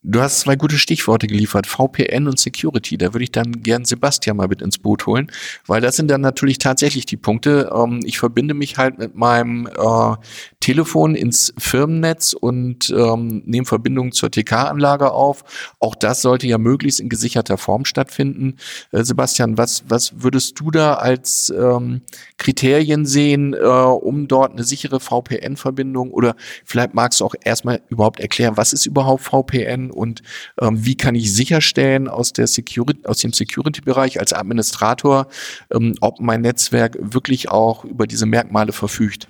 Du 0.03 0.19
hast 0.19 0.39
zwei 0.39 0.55
gute 0.55 0.79
Stichworte 0.79 1.27
geliefert, 1.27 1.67
VPN 1.67 2.27
und 2.27 2.39
Security. 2.39 2.97
Da 2.97 3.13
würde 3.13 3.23
ich 3.23 3.31
dann 3.31 3.61
gern 3.61 3.85
Sebastian 3.85 4.35
mal 4.35 4.47
mit 4.47 4.63
ins 4.63 4.79
Boot 4.79 5.05
holen, 5.05 5.31
weil 5.67 5.79
das 5.79 5.95
sind 5.95 6.09
dann 6.09 6.21
natürlich 6.21 6.57
tatsächlich 6.57 7.05
die 7.05 7.17
Punkte. 7.17 7.69
Ähm, 7.71 7.99
ich 8.03 8.17
verbinde 8.17 8.55
mich 8.55 8.79
halt 8.79 8.97
mit 8.97 9.13
meinem 9.13 9.67
äh, 9.67 10.15
Telefon 10.59 11.13
ins 11.13 11.53
Firmennetz 11.55 12.33
und 12.33 12.89
ähm, 12.89 13.43
nehme 13.45 13.67
Verbindung 13.67 14.11
zur 14.11 14.31
TK-Anlage 14.31 15.11
auf. 15.11 15.43
Auch 15.79 15.93
das 15.93 16.23
sollte 16.23 16.47
ja 16.47 16.57
möglichst 16.57 16.99
in 16.99 17.07
gesicherter 17.07 17.59
Form 17.59 17.85
stattfinden. 17.85 18.55
Äh, 18.91 19.03
Sebastian, 19.03 19.59
was, 19.59 19.83
was 19.87 20.23
würdest 20.23 20.59
du 20.59 20.71
da 20.71 20.95
als 20.95 21.53
ähm, 21.55 22.01
Kriterien 22.37 23.05
sehen, 23.05 23.53
äh, 23.53 23.57
um 23.59 24.27
dort 24.27 24.53
eine 24.53 24.63
sichere 24.63 24.99
VPN-Verbindung 24.99 26.09
oder 26.09 26.35
vielleicht 26.65 26.95
magst 26.95 27.19
du 27.21 27.25
auch 27.25 27.35
erstmal 27.43 27.83
überhaupt 27.89 28.19
erklären, 28.19 28.57
was 28.57 28.73
ist 28.73 28.87
überhaupt 28.87 29.21
VPN 29.21 29.90
und 29.91 30.21
ähm, 30.59 30.85
wie 30.85 30.95
kann 30.95 31.15
ich 31.15 31.33
sicherstellen 31.33 32.07
aus, 32.07 32.33
der 32.33 32.47
Security, 32.47 33.05
aus 33.05 33.19
dem 33.19 33.33
Security-Bereich 33.33 34.19
als 34.19 34.33
Administrator, 34.33 35.27
ähm, 35.73 35.95
ob 36.01 36.19
mein 36.19 36.41
Netzwerk 36.41 36.97
wirklich 36.99 37.49
auch 37.49 37.85
über 37.85 38.07
diese 38.07 38.25
Merkmale 38.25 38.71
verfügt? 38.71 39.27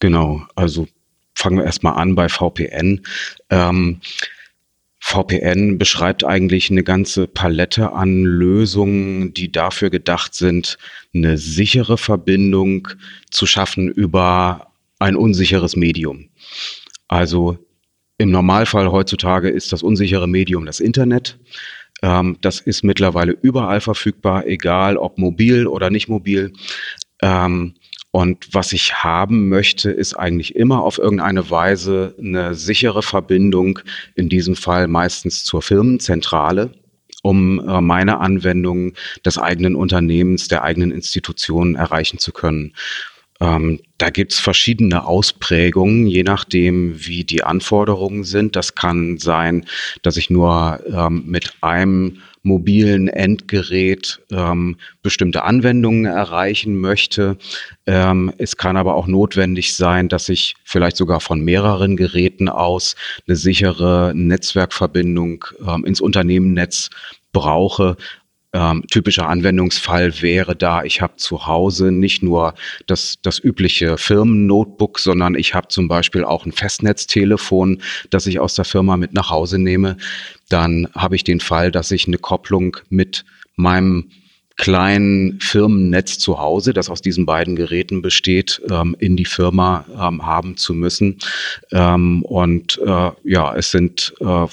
Genau, 0.00 0.42
also 0.54 0.86
fangen 1.34 1.58
wir 1.58 1.64
erstmal 1.64 1.94
an 1.94 2.14
bei 2.14 2.28
VPN. 2.28 3.02
Ähm, 3.50 4.00
VPN 5.00 5.78
beschreibt 5.78 6.24
eigentlich 6.24 6.70
eine 6.70 6.82
ganze 6.82 7.26
Palette 7.26 7.92
an 7.92 8.24
Lösungen, 8.24 9.32
die 9.32 9.50
dafür 9.50 9.90
gedacht 9.90 10.34
sind, 10.34 10.76
eine 11.14 11.38
sichere 11.38 11.96
Verbindung 11.96 12.88
zu 13.30 13.46
schaffen 13.46 13.88
über 13.88 14.72
ein 14.98 15.16
unsicheres 15.16 15.76
Medium. 15.76 16.28
Also 17.06 17.58
im 18.18 18.30
Normalfall 18.30 18.90
heutzutage 18.90 19.48
ist 19.48 19.72
das 19.72 19.82
unsichere 19.82 20.28
Medium 20.28 20.66
das 20.66 20.80
Internet. 20.80 21.38
Ähm, 22.02 22.36
das 22.40 22.60
ist 22.60 22.84
mittlerweile 22.84 23.32
überall 23.32 23.80
verfügbar, 23.80 24.46
egal 24.46 24.96
ob 24.96 25.18
mobil 25.18 25.66
oder 25.66 25.90
nicht 25.90 26.08
mobil. 26.08 26.52
Ähm, 27.22 27.74
und 28.10 28.48
was 28.52 28.72
ich 28.72 28.94
haben 28.94 29.48
möchte, 29.48 29.90
ist 29.90 30.14
eigentlich 30.14 30.56
immer 30.56 30.82
auf 30.82 30.98
irgendeine 30.98 31.50
Weise 31.50 32.14
eine 32.18 32.54
sichere 32.54 33.02
Verbindung, 33.02 33.80
in 34.14 34.28
diesem 34.28 34.56
Fall 34.56 34.88
meistens 34.88 35.44
zur 35.44 35.62
Firmenzentrale, 35.62 36.72
um 37.22 37.60
äh, 37.60 37.80
meine 37.80 38.18
Anwendungen 38.18 38.94
des 39.24 39.38
eigenen 39.38 39.76
Unternehmens, 39.76 40.48
der 40.48 40.64
eigenen 40.64 40.90
Institutionen 40.90 41.76
erreichen 41.76 42.18
zu 42.18 42.32
können. 42.32 42.74
Ähm, 43.40 43.80
da 43.98 44.10
gibt's 44.10 44.38
verschiedene 44.38 45.06
Ausprägungen, 45.06 46.06
je 46.06 46.22
nachdem, 46.22 47.06
wie 47.06 47.24
die 47.24 47.44
Anforderungen 47.44 48.24
sind. 48.24 48.56
Das 48.56 48.74
kann 48.74 49.18
sein, 49.18 49.66
dass 50.02 50.16
ich 50.16 50.30
nur 50.30 50.80
ähm, 50.92 51.24
mit 51.26 51.52
einem 51.60 52.18
mobilen 52.42 53.08
Endgerät 53.08 54.20
ähm, 54.30 54.76
bestimmte 55.02 55.44
Anwendungen 55.44 56.06
erreichen 56.06 56.80
möchte. 56.80 57.36
Ähm, 57.86 58.32
es 58.38 58.56
kann 58.56 58.76
aber 58.76 58.94
auch 58.94 59.06
notwendig 59.06 59.74
sein, 59.74 60.08
dass 60.08 60.28
ich 60.28 60.54
vielleicht 60.64 60.96
sogar 60.96 61.20
von 61.20 61.40
mehreren 61.40 61.96
Geräten 61.96 62.48
aus 62.48 62.96
eine 63.26 63.36
sichere 63.36 64.12
Netzwerkverbindung 64.14 65.44
ähm, 65.66 65.84
ins 65.84 66.00
Unternehmennetz 66.00 66.90
brauche, 67.32 67.96
ähm, 68.52 68.84
typischer 68.90 69.28
Anwendungsfall 69.28 70.22
wäre 70.22 70.56
da, 70.56 70.82
ich 70.82 71.02
habe 71.02 71.16
zu 71.16 71.46
Hause 71.46 71.92
nicht 71.92 72.22
nur 72.22 72.54
das, 72.86 73.18
das 73.22 73.38
übliche 73.38 73.98
Firmen-Notebook, 73.98 74.98
sondern 74.98 75.34
ich 75.34 75.54
habe 75.54 75.68
zum 75.68 75.88
Beispiel 75.88 76.24
auch 76.24 76.46
ein 76.46 76.52
Festnetztelefon, 76.52 77.82
das 78.10 78.26
ich 78.26 78.40
aus 78.40 78.54
der 78.54 78.64
Firma 78.64 78.96
mit 78.96 79.12
nach 79.12 79.30
Hause 79.30 79.58
nehme. 79.58 79.96
Dann 80.48 80.88
habe 80.94 81.16
ich 81.16 81.24
den 81.24 81.40
Fall, 81.40 81.70
dass 81.70 81.90
ich 81.90 82.06
eine 82.06 82.18
Kopplung 82.18 82.78
mit 82.88 83.24
meinem 83.56 84.10
kleinen 84.56 85.40
Firmennetz 85.40 86.18
zu 86.18 86.40
Hause, 86.40 86.72
das 86.72 86.90
aus 86.90 87.00
diesen 87.00 87.26
beiden 87.26 87.54
Geräten 87.54 88.02
besteht, 88.02 88.60
ähm, 88.70 88.96
in 88.98 89.16
die 89.16 89.24
Firma 89.24 89.84
ähm, 89.92 90.26
haben 90.26 90.56
zu 90.56 90.74
müssen. 90.74 91.18
Ähm, 91.70 92.22
und 92.24 92.78
äh, 92.84 93.10
ja, 93.24 93.54
es 93.54 93.70
sind 93.70 94.14
äh, 94.20 94.46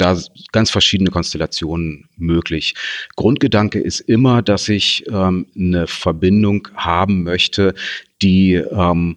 da 0.00 0.18
ganz 0.52 0.70
verschiedene 0.70 1.10
Konstellationen 1.10 2.08
möglich. 2.16 2.74
Grundgedanke 3.16 3.80
ist 3.80 4.00
immer, 4.00 4.42
dass 4.42 4.68
ich 4.68 5.04
ähm, 5.08 5.46
eine 5.56 5.86
Verbindung 5.86 6.68
haben 6.74 7.22
möchte, 7.22 7.74
die 8.22 8.54
ähm, 8.54 9.16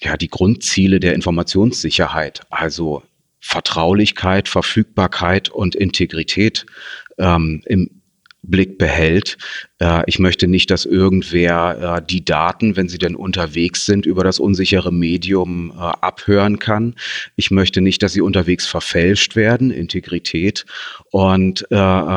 ja 0.00 0.16
die 0.16 0.28
Grundziele 0.28 1.00
der 1.00 1.14
Informationssicherheit, 1.14 2.42
also 2.50 3.02
Vertraulichkeit, 3.40 4.48
Verfügbarkeit 4.48 5.48
und 5.48 5.74
Integrität 5.74 6.66
ähm, 7.18 7.62
im 7.66 8.02
Blick 8.42 8.78
behält. 8.78 9.38
Äh, 9.78 10.02
ich 10.06 10.18
möchte 10.18 10.48
nicht, 10.48 10.70
dass 10.70 10.84
irgendwer 10.84 11.98
äh, 11.98 12.06
die 12.06 12.24
Daten, 12.24 12.76
wenn 12.76 12.88
sie 12.88 12.98
denn 12.98 13.14
unterwegs 13.14 13.86
sind, 13.86 14.06
über 14.06 14.24
das 14.24 14.38
unsichere 14.40 14.92
Medium 14.92 15.70
äh, 15.70 15.80
abhören 15.80 16.58
kann. 16.58 16.94
Ich 17.36 17.50
möchte 17.50 17.80
nicht, 17.80 18.02
dass 18.02 18.12
sie 18.12 18.20
unterwegs 18.20 18.66
verfälscht 18.66 19.36
werden, 19.36 19.70
Integrität. 19.70 20.66
Und 21.10 21.66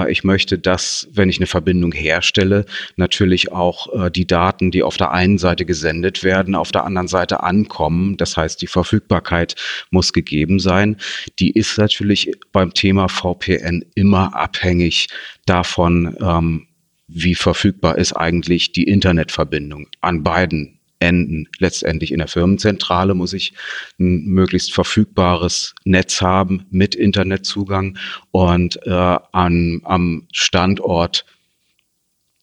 ich 0.09 0.23
möchte, 0.23 0.59
dass, 0.59 1.07
wenn 1.13 1.29
ich 1.29 1.37
eine 1.37 1.47
Verbindung 1.47 1.91
herstelle, 1.91 2.65
natürlich 2.97 3.51
auch 3.51 4.09
die 4.09 4.25
Daten, 4.27 4.71
die 4.71 4.83
auf 4.83 4.97
der 4.97 5.11
einen 5.11 5.37
Seite 5.37 5.65
gesendet 5.65 6.23
werden, 6.23 6.55
auf 6.55 6.71
der 6.71 6.85
anderen 6.85 7.07
Seite 7.07 7.43
ankommen. 7.43 8.17
Das 8.17 8.37
heißt, 8.37 8.61
die 8.61 8.67
Verfügbarkeit 8.67 9.55
muss 9.91 10.13
gegeben 10.13 10.59
sein. 10.59 10.97
Die 11.39 11.51
ist 11.51 11.77
natürlich 11.77 12.31
beim 12.51 12.73
Thema 12.73 13.07
VPN 13.07 13.85
immer 13.95 14.35
abhängig 14.35 15.07
davon, 15.45 16.15
ähm, 16.21 16.67
wie 17.13 17.35
verfügbar 17.35 17.97
ist 17.97 18.13
eigentlich 18.13 18.71
die 18.71 18.83
Internetverbindung 18.83 19.87
an 19.99 20.23
beiden 20.23 20.79
Enden. 20.99 21.47
Letztendlich 21.57 22.11
in 22.11 22.19
der 22.19 22.27
Firmenzentrale 22.27 23.13
muss 23.13 23.33
ich 23.33 23.53
ein 23.99 24.25
möglichst 24.25 24.73
verfügbares 24.73 25.73
Netz 25.83 26.21
haben 26.21 26.65
mit 26.69 26.95
Internetzugang 26.95 27.97
und 28.29 28.79
äh, 28.85 28.91
an, 29.31 29.81
am 29.83 30.27
Standort 30.31 31.25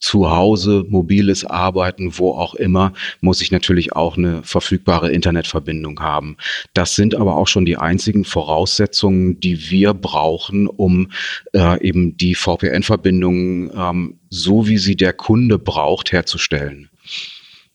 zu 0.00 0.30
Hause, 0.30 0.84
mobiles 0.88 1.44
Arbeiten, 1.44 2.18
wo 2.18 2.32
auch 2.32 2.54
immer, 2.54 2.92
muss 3.20 3.40
ich 3.40 3.50
natürlich 3.50 3.94
auch 3.94 4.16
eine 4.16 4.42
verfügbare 4.42 5.10
Internetverbindung 5.10 6.00
haben. 6.00 6.36
Das 6.74 6.94
sind 6.94 7.14
aber 7.14 7.36
auch 7.36 7.48
schon 7.48 7.64
die 7.64 7.76
einzigen 7.76 8.24
Voraussetzungen, 8.24 9.40
die 9.40 9.70
wir 9.70 9.94
brauchen, 9.94 10.66
um 10.66 11.10
äh, 11.52 11.80
eben 11.86 12.16
die 12.16 12.34
VPN-Verbindung 12.34 13.70
ähm, 13.74 14.18
so, 14.30 14.66
wie 14.68 14.78
sie 14.78 14.96
der 14.96 15.12
Kunde 15.12 15.58
braucht, 15.58 16.12
herzustellen. 16.12 16.90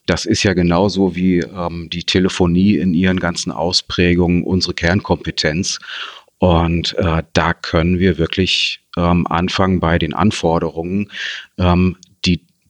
Das 0.05 0.25
ist 0.25 0.43
ja 0.43 0.53
genauso 0.53 1.15
wie 1.15 1.39
ähm, 1.39 1.89
die 1.91 2.03
Telefonie 2.03 2.77
in 2.77 2.93
ihren 2.93 3.19
ganzen 3.19 3.51
Ausprägungen 3.51 4.43
unsere 4.43 4.73
Kernkompetenz. 4.73 5.79
Und 6.39 6.93
äh, 6.97 7.23
da 7.31 7.53
können 7.53 7.99
wir 7.99 8.17
wirklich 8.17 8.81
ähm, 8.97 9.25
anfangen 9.27 9.79
bei 9.79 9.97
den 9.97 10.13
Anforderungen, 10.13 11.09
ähm, 11.57 11.95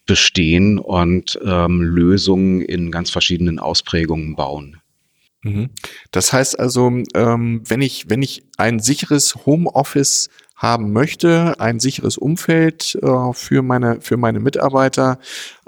bestehen 0.05 0.79
und 0.79 1.39
ähm, 1.45 1.81
Lösungen 1.81 2.61
in 2.61 2.91
ganz 2.91 3.09
verschiedenen 3.09 3.59
Ausprägungen 3.59 4.35
bauen. 4.35 4.81
Mhm. 5.43 5.69
Das 6.11 6.33
heißt 6.33 6.59
also, 6.59 6.91
ähm, 7.13 7.61
wenn 7.67 7.81
ich, 7.81 8.09
wenn 8.09 8.21
ich 8.21 8.43
ein 8.57 8.79
sicheres 8.79 9.45
Homeoffice 9.45 10.29
haben 10.55 10.93
möchte, 10.93 11.59
ein 11.59 11.79
sicheres 11.79 12.17
Umfeld 12.17 12.97
äh, 13.01 13.33
für 13.33 13.61
meine, 13.61 13.99
für 14.01 14.17
meine 14.17 14.39
Mitarbeiter, 14.39 15.19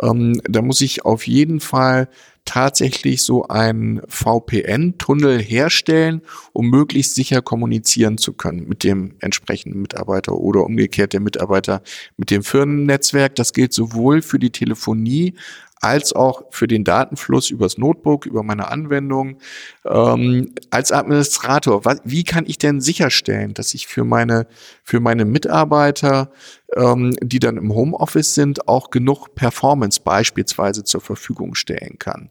ähm, 0.02 0.42
da 0.48 0.62
muss 0.62 0.82
ich 0.82 1.06
auf 1.06 1.28
jeden 1.28 1.60
Fall 1.60 2.08
tatsächlich 2.46 3.24
so 3.24 3.48
einen 3.48 4.02
VPN-Tunnel 4.08 5.42
herstellen, 5.42 6.22
um 6.54 6.70
möglichst 6.70 7.16
sicher 7.16 7.42
kommunizieren 7.42 8.18
zu 8.18 8.34
können 8.34 8.68
mit 8.68 8.84
dem 8.84 9.16
entsprechenden 9.20 9.82
Mitarbeiter 9.82 10.34
oder 10.36 10.64
umgekehrt 10.64 11.14
der 11.14 11.20
Mitarbeiter 11.20 11.82
mit 12.18 12.30
dem 12.30 12.44
Firmennetzwerk. 12.44 13.36
Das 13.36 13.52
gilt 13.52 13.74
sowohl 13.74 14.22
für 14.22 14.40
die 14.40 14.52
Telefonie 14.52 15.34
als 15.82 16.14
auch 16.14 16.44
für 16.50 16.68
den 16.68 16.84
Datenfluss 16.84 17.50
übers 17.50 17.78
Notebook, 17.78 18.26
über 18.26 18.44
meine 18.44 18.70
Anwendung. 18.70 19.38
Ähm, 19.86 20.54
als 20.70 20.92
Administrator, 20.92 21.86
was, 21.86 22.02
wie 22.04 22.24
kann 22.24 22.46
ich 22.48 22.58
denn 22.58 22.82
sicherstellen, 22.82 23.54
dass 23.54 23.74
ich 23.74 23.88
für 23.88 24.04
meine, 24.04 24.48
für 24.84 25.00
meine 25.00 25.26
Mitarbeiter, 25.26 26.32
ähm, 26.76 27.16
die 27.22 27.40
dann 27.40 27.58
im 27.58 27.74
Homeoffice 27.74 28.34
sind, 28.34 28.68
auch 28.68 28.90
genug 28.90 29.36
Performance 29.36 30.02
beispielsweise 30.04 30.84
zur 30.84 31.02
Verfügung 31.02 31.56
stellen 31.56 32.00
kann? 32.00 32.30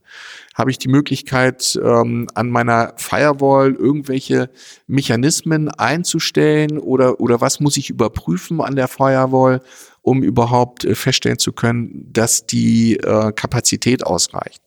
Habe 0.54 0.70
ich 0.70 0.78
die 0.78 0.88
Möglichkeit, 0.88 1.78
ähm, 1.82 2.28
an 2.34 2.50
meiner 2.50 2.94
Firewall 2.96 3.74
irgendwelche 3.74 4.50
Mechanismen 4.86 5.68
einzustellen 5.68 6.78
oder, 6.78 7.20
oder 7.20 7.40
was 7.40 7.60
muss 7.60 7.76
ich 7.76 7.90
überprüfen 7.90 8.60
an 8.60 8.74
der 8.74 8.88
Firewall? 8.88 9.60
Um 10.04 10.22
überhaupt 10.22 10.84
äh, 10.84 10.94
feststellen 10.94 11.38
zu 11.38 11.52
können, 11.52 12.12
dass 12.12 12.46
die 12.46 12.96
äh, 12.96 13.32
Kapazität 13.32 14.06
ausreicht? 14.06 14.62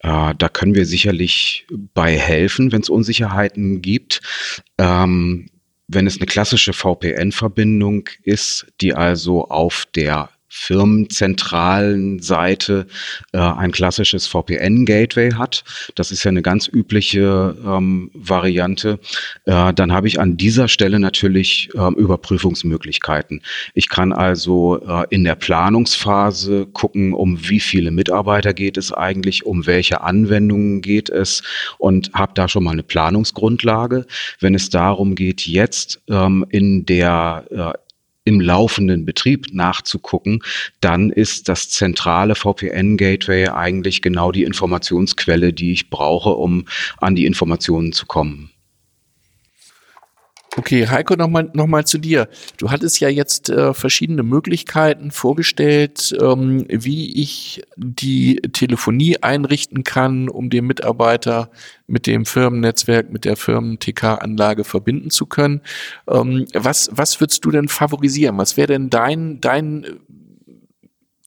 Äh, 0.00 0.34
da 0.36 0.48
können 0.48 0.74
wir 0.74 0.86
sicherlich 0.86 1.66
bei 1.70 2.18
helfen, 2.18 2.72
wenn 2.72 2.80
es 2.80 2.88
Unsicherheiten 2.88 3.82
gibt. 3.82 4.20
Ähm, 4.78 5.50
wenn 5.86 6.06
es 6.06 6.16
eine 6.16 6.26
klassische 6.26 6.72
VPN-Verbindung 6.72 8.08
ist, 8.22 8.66
die 8.80 8.94
also 8.94 9.48
auf 9.48 9.86
der 9.94 10.30
firmenzentralen 10.48 12.20
Seite 12.20 12.86
äh, 13.32 13.38
ein 13.38 13.72
klassisches 13.72 14.26
VPN-Gateway 14.26 15.32
hat. 15.32 15.64
Das 15.94 16.10
ist 16.10 16.24
ja 16.24 16.30
eine 16.30 16.42
ganz 16.42 16.68
übliche 16.68 17.56
ähm, 17.64 18.10
Variante. 18.14 18.98
Äh, 19.44 19.74
dann 19.74 19.92
habe 19.92 20.08
ich 20.08 20.20
an 20.20 20.36
dieser 20.36 20.68
Stelle 20.68 20.98
natürlich 20.98 21.68
ähm, 21.74 21.94
Überprüfungsmöglichkeiten. 21.94 23.42
Ich 23.74 23.88
kann 23.88 24.12
also 24.12 24.80
äh, 24.86 25.06
in 25.10 25.24
der 25.24 25.34
Planungsphase 25.34 26.66
gucken, 26.66 27.12
um 27.12 27.48
wie 27.48 27.60
viele 27.60 27.90
Mitarbeiter 27.90 28.54
geht 28.54 28.78
es 28.78 28.92
eigentlich, 28.92 29.44
um 29.44 29.66
welche 29.66 30.00
Anwendungen 30.00 30.80
geht 30.80 31.10
es 31.10 31.42
und 31.78 32.10
habe 32.14 32.32
da 32.34 32.48
schon 32.48 32.64
mal 32.64 32.72
eine 32.72 32.82
Planungsgrundlage. 32.82 34.06
Wenn 34.40 34.54
es 34.54 34.70
darum 34.70 35.14
geht, 35.14 35.46
jetzt 35.46 36.00
ähm, 36.08 36.46
in 36.50 36.86
der 36.86 37.44
äh, 37.50 37.87
im 38.28 38.40
laufenden 38.42 39.06
Betrieb 39.06 39.46
nachzugucken, 39.52 40.42
dann 40.80 41.10
ist 41.10 41.48
das 41.48 41.70
zentrale 41.70 42.34
VPN-Gateway 42.34 43.48
eigentlich 43.48 44.02
genau 44.02 44.32
die 44.32 44.44
Informationsquelle, 44.44 45.54
die 45.54 45.72
ich 45.72 45.88
brauche, 45.88 46.30
um 46.30 46.66
an 46.98 47.14
die 47.14 47.24
Informationen 47.24 47.92
zu 47.92 48.04
kommen. 48.04 48.50
Okay, 50.58 50.88
Heiko, 50.88 51.14
nochmal 51.14 51.48
noch 51.52 51.68
mal 51.68 51.86
zu 51.86 51.98
dir. 51.98 52.28
Du 52.56 52.72
hattest 52.72 52.98
ja 52.98 53.08
jetzt 53.08 53.48
äh, 53.48 53.72
verschiedene 53.72 54.24
Möglichkeiten 54.24 55.12
vorgestellt, 55.12 56.12
ähm, 56.20 56.66
wie 56.68 57.22
ich 57.22 57.62
die 57.76 58.40
Telefonie 58.52 59.22
einrichten 59.22 59.84
kann, 59.84 60.28
um 60.28 60.50
den 60.50 60.66
Mitarbeiter 60.66 61.52
mit 61.86 62.08
dem 62.08 62.26
Firmennetzwerk, 62.26 63.08
mit 63.12 63.24
der 63.24 63.36
Firmen-TK-Anlage 63.36 64.64
verbinden 64.64 65.10
zu 65.10 65.26
können. 65.26 65.60
Ähm, 66.10 66.46
was, 66.52 66.90
was 66.90 67.20
würdest 67.20 67.44
du 67.44 67.52
denn 67.52 67.68
favorisieren? 67.68 68.36
Was 68.36 68.56
wäre 68.56 68.66
denn 68.66 68.90
dein, 68.90 69.40
dein 69.40 69.86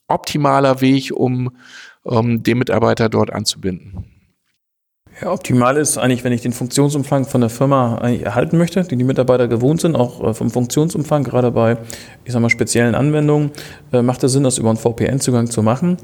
optimaler 0.09 0.81
Weg, 0.81 1.13
um 1.15 1.55
ähm, 2.05 2.43
den 2.43 2.57
Mitarbeiter 2.57 3.07
dort 3.07 3.31
anzubinden? 3.31 4.10
Ja, 5.21 5.31
optimal 5.31 5.77
ist 5.77 5.99
eigentlich, 5.99 6.23
wenn 6.23 6.33
ich 6.33 6.41
den 6.41 6.51
Funktionsumfang 6.51 7.25
von 7.25 7.41
der 7.41 7.51
Firma 7.51 7.99
eigentlich 7.99 8.25
erhalten 8.25 8.57
möchte, 8.57 8.81
die 8.83 8.95
die 8.95 9.03
Mitarbeiter 9.03 9.47
gewohnt 9.47 9.79
sind, 9.79 9.95
auch 9.95 10.23
äh, 10.23 10.33
vom 10.33 10.49
Funktionsumfang, 10.49 11.23
gerade 11.23 11.51
bei, 11.51 11.77
ich 12.25 12.33
sag 12.33 12.41
mal, 12.41 12.49
speziellen 12.49 12.95
Anwendungen, 12.95 13.51
äh, 13.93 14.01
macht 14.01 14.23
es 14.23 14.31
Sinn, 14.31 14.41
das 14.41 14.57
über 14.57 14.69
einen 14.69 14.79
VPN-Zugang 14.79 15.45
zu 15.45 15.61
machen. 15.61 15.97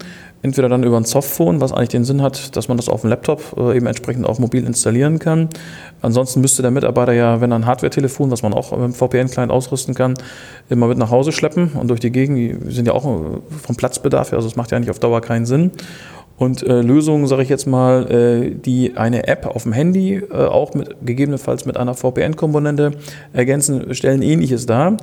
Entweder 0.44 0.70
dann 0.70 0.84
über 0.84 0.98
ein 0.98 1.06
Softphone, 1.06 1.60
was 1.62 1.72
eigentlich 1.72 1.90
den 1.90 2.04
Sinn 2.04 2.22
hat, 2.22 2.56
dass 2.56 2.68
man 2.68 2.78
das 2.78 2.90
auf 2.90 3.02
dem 3.02 3.10
Laptop 3.10 3.42
äh, 3.58 3.78
eben 3.78 3.88
entsprechend 3.88 4.28
auch 4.28 4.38
mobil 4.38 4.64
installieren 4.64 5.18
kann. 5.18 5.50
Ansonsten 6.04 6.42
müsste 6.42 6.62
der 6.62 6.70
Mitarbeiter 6.70 7.14
ja, 7.14 7.42
wenn 7.42 7.52
er 7.52 7.56
ein 7.56 7.66
Hardware-Telefon, 7.66 8.30
was 8.30 8.44
man 8.44 8.54
auch 8.54 8.70
mit 8.70 8.82
dem 8.82 8.94
VPN-Client 8.94 9.52
ausrüsten 9.52 9.96
kann, 9.96 10.14
immer 10.70 10.86
mit 10.86 11.00
nach 11.00 11.10
Hause 11.10 11.32
schleppen 11.32 11.72
und 11.72 11.88
durch 11.88 12.02
die 12.02 12.12
Gegend, 12.12 12.38
die 12.38 12.72
sind 12.72 12.86
ja 12.86 12.94
auch 12.94 13.42
vom 13.64 13.76
Platzbedarf, 13.76 14.32
also 14.32 14.48
es 14.48 14.56
macht 14.56 14.70
ja 14.70 14.80
nicht 14.80 14.92
auf 14.92 15.00
Dauer 15.00 15.22
keinen 15.22 15.48
Sinn. 15.48 15.72
Und 16.38 16.62
äh, 16.62 16.82
Lösungen, 16.82 17.26
sage 17.26 17.42
ich 17.42 17.50
jetzt 17.50 17.66
mal, 17.66 18.12
äh, 18.12 18.52
die 18.52 18.96
eine 18.96 19.28
App 19.28 19.48
auf 19.48 19.64
dem 19.64 19.74
Handy 19.74 20.16
äh, 20.16 20.34
auch 20.34 20.76
mit, 20.76 20.96
gegebenenfalls 21.04 21.66
mit 21.66 21.78
einer 21.78 21.96
VPN-Komponente 21.96 22.92
ergänzen, 23.34 23.94
stellen 23.96 24.22
ähnliches 24.22 24.68
dar. 24.68 24.98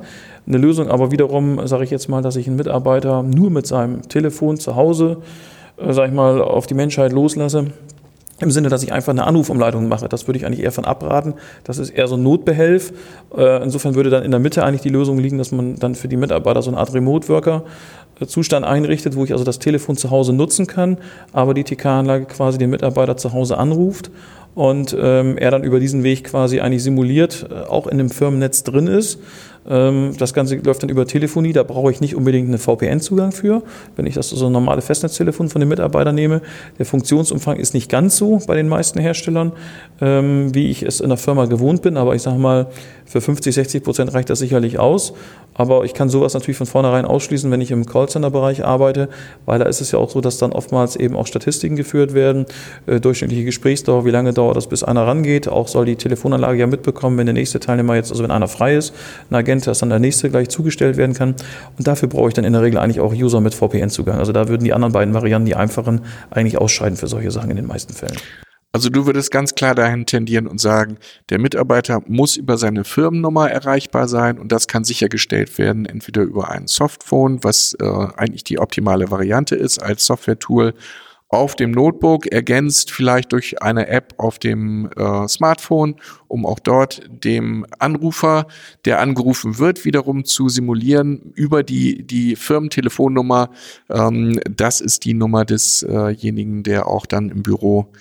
Eine 0.47 0.57
Lösung 0.57 0.89
aber 0.89 1.11
wiederum, 1.11 1.67
sage 1.67 1.83
ich 1.83 1.89
jetzt 1.89 2.07
mal, 2.07 2.21
dass 2.21 2.37
ich 2.37 2.47
einen 2.47 2.55
Mitarbeiter 2.55 3.21
nur 3.21 3.49
mit 3.49 3.67
seinem 3.67 4.07
Telefon 4.07 4.57
zu 4.57 4.77
Hause, 4.77 5.17
äh, 5.77 5.91
sage 5.91 6.07
ich 6.09 6.13
mal, 6.13 6.41
auf 6.41 6.67
die 6.67 6.73
Menschheit 6.73 7.11
loslasse. 7.11 7.67
Im 8.39 8.51
Sinne, 8.51 8.67
dass 8.67 8.83
ich 8.83 8.91
einfach 8.91 9.11
eine 9.11 9.25
Anrufumleitung 9.25 9.87
mache. 9.87 10.09
Das 10.09 10.27
würde 10.27 10.37
ich 10.37 10.45
eigentlich 10.45 10.61
eher 10.61 10.73
von 10.73 10.83
abraten. 10.83 11.35
Das 11.63 11.77
ist 11.77 11.89
eher 11.89 12.07
so 12.07 12.15
ein 12.15 12.23
Notbehelf. 12.23 12.91
Äh, 13.35 13.63
insofern 13.63 13.95
würde 13.95 14.09
dann 14.09 14.23
in 14.23 14.31
der 14.31 14.41
Mitte 14.41 14.63
eigentlich 14.63 14.81
die 14.81 14.89
Lösung 14.89 15.17
liegen, 15.19 15.37
dass 15.37 15.53
man 15.53 15.77
dann 15.77 15.95
für 15.95 16.09
die 16.09 16.17
Mitarbeiter 16.17 16.61
so 16.61 16.69
eine 16.69 16.77
Art 16.77 16.93
Remote-Worker 16.93 17.63
Zustand 18.27 18.65
einrichtet, 18.65 19.15
wo 19.15 19.23
ich 19.23 19.33
also 19.33 19.43
das 19.43 19.59
Telefon 19.59 19.97
zu 19.97 20.09
Hause 20.09 20.33
nutzen 20.33 20.67
kann, 20.67 20.97
aber 21.33 21.53
die 21.53 21.63
TK-Anlage 21.63 22.25
quasi 22.25 22.57
den 22.57 22.69
Mitarbeiter 22.69 23.17
zu 23.17 23.33
Hause 23.33 23.57
anruft 23.57 24.09
und 24.55 24.95
ähm, 24.97 25.37
er 25.37 25.51
dann 25.51 25.63
über 25.63 25.79
diesen 25.79 26.03
Weg 26.03 26.23
quasi 26.23 26.61
eigentlich 26.61 26.83
simuliert, 26.83 27.47
äh, 27.49 27.67
auch 27.67 27.87
in 27.87 27.97
dem 27.97 28.09
Firmennetz 28.09 28.63
drin 28.63 28.87
ist 28.87 29.19
das 29.67 30.33
Ganze 30.35 30.57
läuft 30.57 30.83
dann 30.83 30.89
über 30.91 31.07
Telefonie, 31.07 31.51
da 31.51 31.63
brauche 31.63 31.91
ich 31.91 31.99
nicht 31.99 32.15
unbedingt 32.15 32.47
einen 32.47 32.59
VPN-Zugang 32.59 33.31
für, 33.31 33.63
wenn 33.95 34.05
ich 34.05 34.13
das 34.13 34.29
so 34.29 34.49
normale 34.49 34.81
Festnetztelefon 34.81 35.49
von 35.49 35.59
den 35.59 35.69
Mitarbeitern 35.69 36.13
nehme. 36.13 36.41
Der 36.77 36.85
Funktionsumfang 36.85 37.57
ist 37.57 37.73
nicht 37.73 37.89
ganz 37.89 38.17
so 38.17 38.39
bei 38.45 38.55
den 38.55 38.69
meisten 38.69 38.99
Herstellern, 38.99 39.53
ähm, 40.01 40.53
wie 40.53 40.69
ich 40.69 40.83
es 40.83 40.99
in 40.99 41.09
der 41.09 41.17
Firma 41.17 41.45
gewohnt 41.45 41.81
bin, 41.81 41.97
aber 41.97 42.13
ich 42.13 42.21
sage 42.21 42.37
mal, 42.37 42.67
für 43.05 43.21
50, 43.21 43.53
60 43.55 43.83
Prozent 43.83 44.13
reicht 44.13 44.29
das 44.29 44.39
sicherlich 44.39 44.79
aus. 44.79 45.13
Aber 45.57 45.85
ich 45.85 45.93
kann 45.93 46.09
sowas 46.09 46.33
natürlich 46.33 46.57
von 46.57 46.67
vornherein 46.67 47.05
ausschließen, 47.05 47.49
wenn 47.49 47.61
ich 47.61 47.71
im 47.71 47.85
Callcenter-Bereich 47.85 48.65
arbeite, 48.65 49.07
weil 49.45 49.57
da 49.57 49.65
ist 49.65 49.79
es 49.79 49.91
ja 49.91 49.99
auch 49.99 50.09
so, 50.09 50.19
dass 50.19 50.37
dann 50.37 50.51
oftmals 50.51 50.97
eben 50.97 51.15
auch 51.15 51.27
Statistiken 51.27 51.77
geführt 51.77 52.13
werden, 52.13 52.45
äh, 52.87 52.99
durchschnittliche 52.99 53.45
Gesprächsdauer, 53.45 54.03
wie 54.05 54.11
lange 54.11 54.33
dauert 54.33 54.57
das, 54.57 54.67
bis 54.67 54.83
einer 54.83 55.07
rangeht. 55.07 55.47
Auch 55.47 55.69
soll 55.69 55.85
die 55.85 55.95
Telefonanlage 55.95 56.59
ja 56.59 56.67
mitbekommen, 56.67 57.17
wenn 57.17 57.25
der 57.25 57.33
nächste 57.33 57.61
Teilnehmer 57.61 57.95
jetzt, 57.95 58.11
also 58.11 58.21
wenn 58.21 58.31
einer 58.31 58.49
frei 58.49 58.75
ist, 58.75 58.93
ein 59.29 59.35
Agent 59.35 59.54
Agent, 59.55 59.67
dass 59.67 59.79
dann 59.79 59.89
der 59.89 59.99
nächste 59.99 60.29
gleich 60.29 60.49
zugestellt 60.49 60.97
werden 60.97 61.13
kann. 61.13 61.35
Und 61.77 61.87
dafür 61.87 62.09
brauche 62.09 62.27
ich 62.27 62.33
dann 62.33 62.45
in 62.45 62.53
der 62.53 62.61
Regel 62.61 62.79
eigentlich 62.79 62.99
auch 62.99 63.13
User 63.13 63.41
mit 63.41 63.55
VPN-Zugang. 63.55 64.19
Also 64.19 64.31
da 64.31 64.47
würden 64.47 64.63
die 64.63 64.73
anderen 64.73 64.93
beiden 64.93 65.13
Varianten, 65.13 65.45
die 65.45 65.55
einfachen, 65.55 66.01
eigentlich 66.29 66.57
ausscheiden 66.57 66.97
für 66.97 67.07
solche 67.07 67.31
Sachen 67.31 67.49
in 67.49 67.55
den 67.55 67.67
meisten 67.67 67.93
Fällen. 67.93 68.17
Also 68.71 68.89
du 68.89 69.05
würdest 69.05 69.31
ganz 69.31 69.55
klar 69.55 69.73
dahin 69.73 70.05
tendieren 70.05 70.47
und 70.47 70.59
sagen, 70.59 70.97
der 71.29 71.39
Mitarbeiter 71.39 72.01
muss 72.07 72.35
über 72.35 72.57
seine 72.57 72.83
Firmennummer 72.83 73.49
erreichbar 73.49 74.09
sein 74.09 74.37
und 74.37 74.51
das 74.51 74.67
kann 74.67 74.83
sichergestellt 74.83 75.57
werden, 75.57 75.85
entweder 75.85 76.23
über 76.23 76.51
ein 76.51 76.67
Softphone, 76.67 77.41
was 77.41 77.73
äh, 77.79 77.85
eigentlich 77.85 78.43
die 78.43 78.59
optimale 78.59 79.09
Variante 79.09 79.55
ist 79.55 79.81
als 79.81 80.05
Software-Tool 80.05 80.73
auf 81.35 81.55
dem 81.55 81.71
Notebook, 81.71 82.27
ergänzt 82.27 82.91
vielleicht 82.91 83.31
durch 83.31 83.61
eine 83.61 83.87
App 83.87 84.13
auf 84.17 84.39
dem 84.39 84.89
äh, 84.95 85.27
Smartphone, 85.27 85.95
um 86.27 86.45
auch 86.45 86.59
dort 86.59 87.01
dem 87.09 87.65
Anrufer, 87.79 88.47
der 88.85 88.99
angerufen 88.99 89.59
wird, 89.59 89.85
wiederum 89.85 90.25
zu 90.25 90.49
simulieren 90.49 91.33
über 91.35 91.63
die, 91.63 92.05
die 92.05 92.35
Firmentelefonnummer. 92.35 93.49
Ähm, 93.89 94.39
das 94.49 94.81
ist 94.81 95.05
die 95.05 95.13
Nummer 95.13 95.45
desjenigen, 95.45 96.63
der 96.63 96.87
auch 96.87 97.05
dann 97.05 97.29
im 97.29 97.43
Büro 97.43 97.91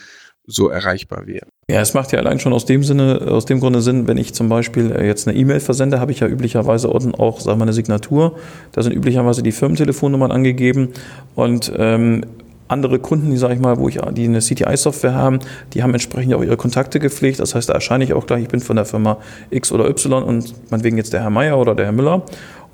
so 0.46 0.68
erreichbar 0.68 1.26
wäre. 1.26 1.46
Ja, 1.70 1.80
es 1.80 1.94
macht 1.94 2.12
ja 2.12 2.18
allein 2.18 2.38
schon 2.38 2.52
aus 2.52 2.66
dem 2.66 2.82
Sinne, 2.82 3.22
aus 3.26 3.46
dem 3.46 3.60
Grunde 3.60 3.80
Sinn, 3.80 4.06
wenn 4.06 4.18
ich 4.18 4.34
zum 4.34 4.50
Beispiel 4.50 4.92
äh, 4.92 5.06
jetzt 5.06 5.26
eine 5.26 5.36
E-Mail 5.36 5.60
versende, 5.60 5.98
habe 5.98 6.12
ich 6.12 6.20
ja 6.20 6.28
üblicherweise 6.28 6.90
unten 6.90 7.14
auch, 7.14 7.40
sagen 7.40 7.58
wir, 7.58 7.62
eine 7.62 7.72
Signatur. 7.72 8.36
Da 8.72 8.82
sind 8.82 8.92
üblicherweise 8.92 9.42
die 9.42 9.52
Firmentelefonnummern 9.52 10.30
angegeben 10.30 10.90
und 11.34 11.72
ähm, 11.76 12.26
andere 12.68 12.98
Kunden, 12.98 13.30
die 13.30 13.36
sage 13.36 13.54
ich 13.54 13.60
mal, 13.60 13.78
wo 13.78 13.88
ich 13.88 14.00
die 14.12 14.24
eine 14.24 14.38
CTI-Software 14.38 15.14
haben, 15.14 15.40
die 15.74 15.82
haben 15.82 15.92
entsprechend 15.92 16.34
auch 16.34 16.42
ihre 16.42 16.56
Kontakte 16.56 16.98
gepflegt. 16.98 17.40
Das 17.40 17.54
heißt, 17.54 17.68
da 17.68 17.74
erscheine 17.74 18.04
ich 18.04 18.14
auch 18.14 18.26
gleich, 18.26 18.42
ich 18.42 18.48
bin 18.48 18.60
von 18.60 18.76
der 18.76 18.84
Firma 18.84 19.18
X 19.50 19.70
oder 19.72 19.88
Y 19.88 20.22
und 20.22 20.54
meinetwegen 20.70 20.96
jetzt 20.96 21.12
der 21.12 21.22
Herr 21.22 21.30
Meier 21.30 21.58
oder 21.58 21.74
der 21.74 21.86
Herr 21.86 21.92
Müller. 21.92 22.22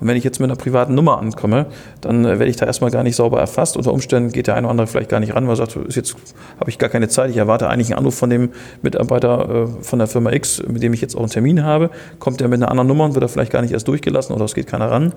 Und 0.01 0.07
wenn 0.07 0.17
ich 0.17 0.23
jetzt 0.23 0.39
mit 0.39 0.49
einer 0.49 0.57
privaten 0.57 0.95
Nummer 0.95 1.19
ankomme, 1.19 1.67
dann 2.01 2.25
äh, 2.25 2.39
werde 2.39 2.47
ich 2.47 2.57
da 2.57 2.65
erstmal 2.65 2.91
gar 2.91 3.03
nicht 3.03 3.15
sauber 3.15 3.39
erfasst. 3.39 3.77
Unter 3.77 3.93
Umständen 3.93 4.31
geht 4.31 4.47
der 4.47 4.55
eine 4.55 4.65
oder 4.65 4.71
andere 4.71 4.87
vielleicht 4.87 5.09
gar 5.09 5.19
nicht 5.19 5.35
ran, 5.35 5.45
weil 5.45 5.53
er 5.53 5.57
sagt, 5.57 5.75
ist 5.75 5.95
jetzt 5.95 6.15
habe 6.59 6.69
ich 6.69 6.79
gar 6.79 6.89
keine 6.89 7.07
Zeit. 7.07 7.29
Ich 7.29 7.37
erwarte 7.37 7.69
eigentlich 7.69 7.89
einen 7.89 7.99
Anruf 7.99 8.15
von 8.15 8.29
dem 8.31 8.49
Mitarbeiter 8.81 9.67
äh, 9.79 9.83
von 9.83 9.99
der 9.99 10.07
Firma 10.07 10.31
X, 10.31 10.63
mit 10.67 10.81
dem 10.81 10.93
ich 10.93 11.01
jetzt 11.01 11.15
auch 11.15 11.21
einen 11.21 11.29
Termin 11.29 11.63
habe. 11.63 11.91
Kommt 12.19 12.41
der 12.41 12.47
mit 12.47 12.61
einer 12.61 12.71
anderen 12.71 12.87
Nummer 12.87 13.05
und 13.05 13.13
wird 13.13 13.23
er 13.23 13.29
vielleicht 13.29 13.51
gar 13.51 13.61
nicht 13.61 13.71
erst 13.71 13.87
durchgelassen 13.87 14.35
oder 14.35 14.45
es 14.45 14.55
geht 14.55 14.67
keiner 14.67 14.89
ran. 14.89 15.13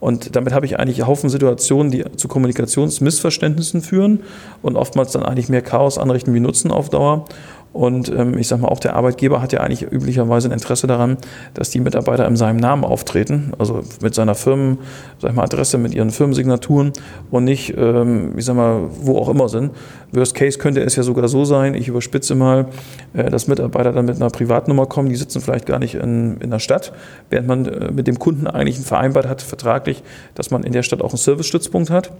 Und 0.00 0.36
damit 0.36 0.52
habe 0.52 0.64
ich 0.64 0.78
eigentlich 0.78 0.98
einen 0.98 1.08
Haufen 1.08 1.28
Situationen, 1.28 1.90
die 1.90 2.04
zu 2.16 2.28
Kommunikationsmissverständnissen 2.28 3.82
führen 3.82 4.20
und 4.62 4.76
oftmals 4.76 5.10
dann 5.12 5.24
eigentlich 5.24 5.48
mehr 5.48 5.62
Chaos 5.62 5.98
anrichten 5.98 6.34
wie 6.34 6.40
Nutzen 6.40 6.70
auf 6.70 6.88
Dauer. 6.88 7.24
Und 7.72 8.08
ähm, 8.08 8.36
ich 8.38 8.48
sage 8.48 8.62
mal, 8.62 8.68
auch 8.68 8.80
der 8.80 8.96
Arbeitgeber 8.96 9.42
hat 9.42 9.52
ja 9.52 9.60
eigentlich 9.60 9.82
üblicherweise 9.82 10.48
ein 10.48 10.52
Interesse 10.52 10.86
daran, 10.86 11.18
dass 11.54 11.70
die 11.70 11.80
Mitarbeiter 11.80 12.26
in 12.26 12.36
seinem 12.36 12.56
Namen 12.56 12.84
auftreten, 12.84 13.52
also 13.58 13.82
mit 14.00 14.14
seiner 14.14 14.34
Firmen, 14.34 14.78
sag 15.18 15.34
mal, 15.34 15.44
Adresse, 15.44 15.76
mit 15.76 15.94
ihren 15.94 16.10
Firmensignaturen 16.10 16.92
und 17.30 17.44
nicht, 17.44 17.74
ähm, 17.76 18.32
ich 18.36 18.46
sag 18.46 18.56
mal, 18.56 18.84
wo 19.00 19.18
auch 19.18 19.28
immer 19.28 19.48
sind. 19.48 19.72
Worst 20.12 20.34
Case 20.34 20.58
könnte 20.58 20.80
es 20.80 20.96
ja 20.96 21.02
sogar 21.02 21.28
so 21.28 21.44
sein, 21.44 21.74
ich 21.74 21.88
überspitze 21.88 22.34
mal, 22.34 22.66
äh, 23.12 23.30
dass 23.30 23.48
Mitarbeiter 23.48 23.92
dann 23.92 24.06
mit 24.06 24.16
einer 24.16 24.30
Privatnummer 24.30 24.86
kommen, 24.86 25.10
die 25.10 25.16
sitzen 25.16 25.40
vielleicht 25.40 25.66
gar 25.66 25.78
nicht 25.78 25.94
in, 25.94 26.38
in 26.38 26.50
der 26.50 26.60
Stadt, 26.60 26.92
während 27.28 27.48
man 27.48 27.66
äh, 27.66 27.92
mit 27.92 28.06
dem 28.06 28.18
Kunden 28.18 28.46
eigentlich 28.46 28.78
vereinbart 28.78 29.28
hat, 29.28 29.42
vertraglich, 29.42 30.02
dass 30.34 30.50
man 30.50 30.62
in 30.62 30.72
der 30.72 30.82
Stadt 30.82 31.02
auch 31.02 31.10
einen 31.10 31.18
Service-Stützpunkt 31.18 31.90
hat. 31.90 32.12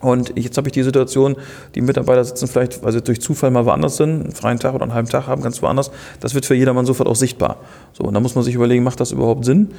Und 0.00 0.32
jetzt 0.36 0.56
habe 0.58 0.68
ich 0.68 0.72
die 0.72 0.82
Situation, 0.82 1.36
die 1.74 1.80
Mitarbeiter 1.80 2.24
sitzen 2.24 2.46
vielleicht, 2.48 2.82
weil 2.82 2.92
sie 2.92 3.02
durch 3.02 3.20
Zufall 3.20 3.50
mal 3.50 3.64
woanders 3.64 3.96
sind, 3.96 4.22
einen 4.22 4.32
freien 4.32 4.58
Tag 4.58 4.74
oder 4.74 4.82
einen 4.82 4.94
halben 4.94 5.08
Tag 5.08 5.26
haben, 5.26 5.42
ganz 5.42 5.62
woanders. 5.62 5.90
Das 6.20 6.34
wird 6.34 6.46
für 6.46 6.54
jedermann 6.54 6.86
sofort 6.86 7.08
auch 7.08 7.16
sichtbar. 7.16 7.56
So, 7.92 8.04
und 8.04 8.14
da 8.14 8.20
muss 8.20 8.34
man 8.34 8.44
sich 8.44 8.54
überlegen, 8.54 8.84
macht 8.84 9.00
das 9.00 9.12
überhaupt 9.12 9.44
Sinn? 9.44 9.70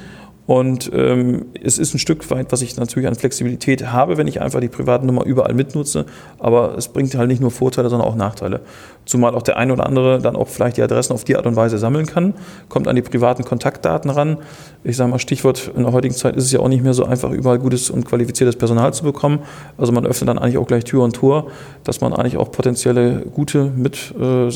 Und 0.48 0.90
ähm, 0.94 1.44
es 1.62 1.76
ist 1.76 1.94
ein 1.94 1.98
Stück 1.98 2.30
weit, 2.30 2.52
was 2.52 2.62
ich 2.62 2.74
natürlich 2.78 3.06
an 3.06 3.14
Flexibilität 3.14 3.92
habe, 3.92 4.16
wenn 4.16 4.26
ich 4.26 4.40
einfach 4.40 4.60
die 4.60 4.68
privaten 4.68 5.04
Nummer 5.04 5.26
überall 5.26 5.52
mitnutze. 5.52 6.06
Aber 6.38 6.74
es 6.78 6.88
bringt 6.88 7.14
halt 7.16 7.28
nicht 7.28 7.42
nur 7.42 7.50
Vorteile, 7.50 7.90
sondern 7.90 8.08
auch 8.08 8.16
Nachteile. 8.16 8.60
Zumal 9.04 9.34
auch 9.34 9.42
der 9.42 9.58
eine 9.58 9.74
oder 9.74 9.84
andere 9.84 10.20
dann 10.20 10.36
auch 10.36 10.48
vielleicht 10.48 10.78
die 10.78 10.82
Adressen 10.82 11.12
auf 11.12 11.24
die 11.24 11.36
Art 11.36 11.46
und 11.46 11.54
Weise 11.56 11.76
sammeln 11.76 12.06
kann, 12.06 12.32
kommt 12.70 12.88
an 12.88 12.96
die 12.96 13.02
privaten 13.02 13.44
Kontaktdaten 13.44 14.10
ran. 14.10 14.38
Ich 14.84 14.96
sage 14.96 15.10
mal, 15.10 15.18
Stichwort, 15.18 15.70
in 15.76 15.82
der 15.82 15.92
heutigen 15.92 16.14
Zeit 16.14 16.34
ist 16.34 16.44
es 16.44 16.52
ja 16.52 16.60
auch 16.60 16.68
nicht 16.68 16.82
mehr 16.82 16.94
so 16.94 17.04
einfach, 17.04 17.30
überall 17.30 17.58
gutes 17.58 17.90
und 17.90 18.06
qualifiziertes 18.06 18.56
Personal 18.56 18.94
zu 18.94 19.04
bekommen. 19.04 19.40
Also 19.76 19.92
man 19.92 20.06
öffnet 20.08 20.28
dann 20.28 20.38
eigentlich 20.38 20.58
auch 20.58 20.66
gleich 20.66 20.84
Tür 20.84 21.04
und 21.04 21.14
Tor, 21.14 21.50
dass 21.84 22.00
man 22.00 22.12
eigentlich 22.12 22.36
auch 22.36 22.50
potenzielle 22.50 23.20
gute 23.32 23.64
Mit, 23.64 24.14
äh, 24.18 24.48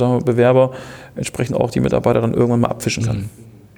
entsprechend 1.15 1.57
auch 1.57 1.71
die 1.71 1.81
Mitarbeiter 1.81 2.21
dann 2.21 2.35
irgendwann 2.35 2.61
mal 2.61 2.69
abfischen 2.69 3.05
kann. 3.05 3.17
Mhm. 3.17 3.31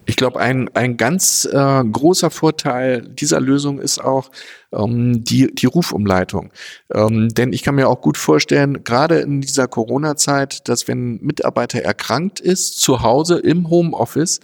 Ich 0.07 0.17
glaube, 0.17 0.39
ein, 0.39 0.69
ein 0.75 0.99
ganz 0.99 1.49
äh, 1.51 1.85
großer 1.85 2.31
Vorteil 2.31 3.01
dieser 3.03 3.41
Lösung 3.41 3.81
ist 3.81 4.05
auch, 4.05 4.31
ähm, 4.75 5.25
die, 5.25 5.55
die 5.55 5.67
Rufumleitung. 5.67 6.51
Ähm, 6.93 7.29
denn 7.31 7.53
ich 7.53 7.63
kann 7.63 7.77
mir 7.77 7.89
auch 7.89 8.01
gut 8.01 8.19
vorstellen, 8.19 8.85
gerade 8.85 9.21
in 9.21 9.41
dieser 9.41 9.67
Corona-Zeit, 9.67 10.69
dass 10.69 10.89
wenn 10.89 11.15
ein 11.15 11.19
Mitarbeiter 11.23 11.81
erkrankt 11.81 12.41
ist, 12.41 12.81
zu 12.81 13.03
Hause 13.03 13.39
im 13.39 13.71
Homeoffice, 13.71 14.41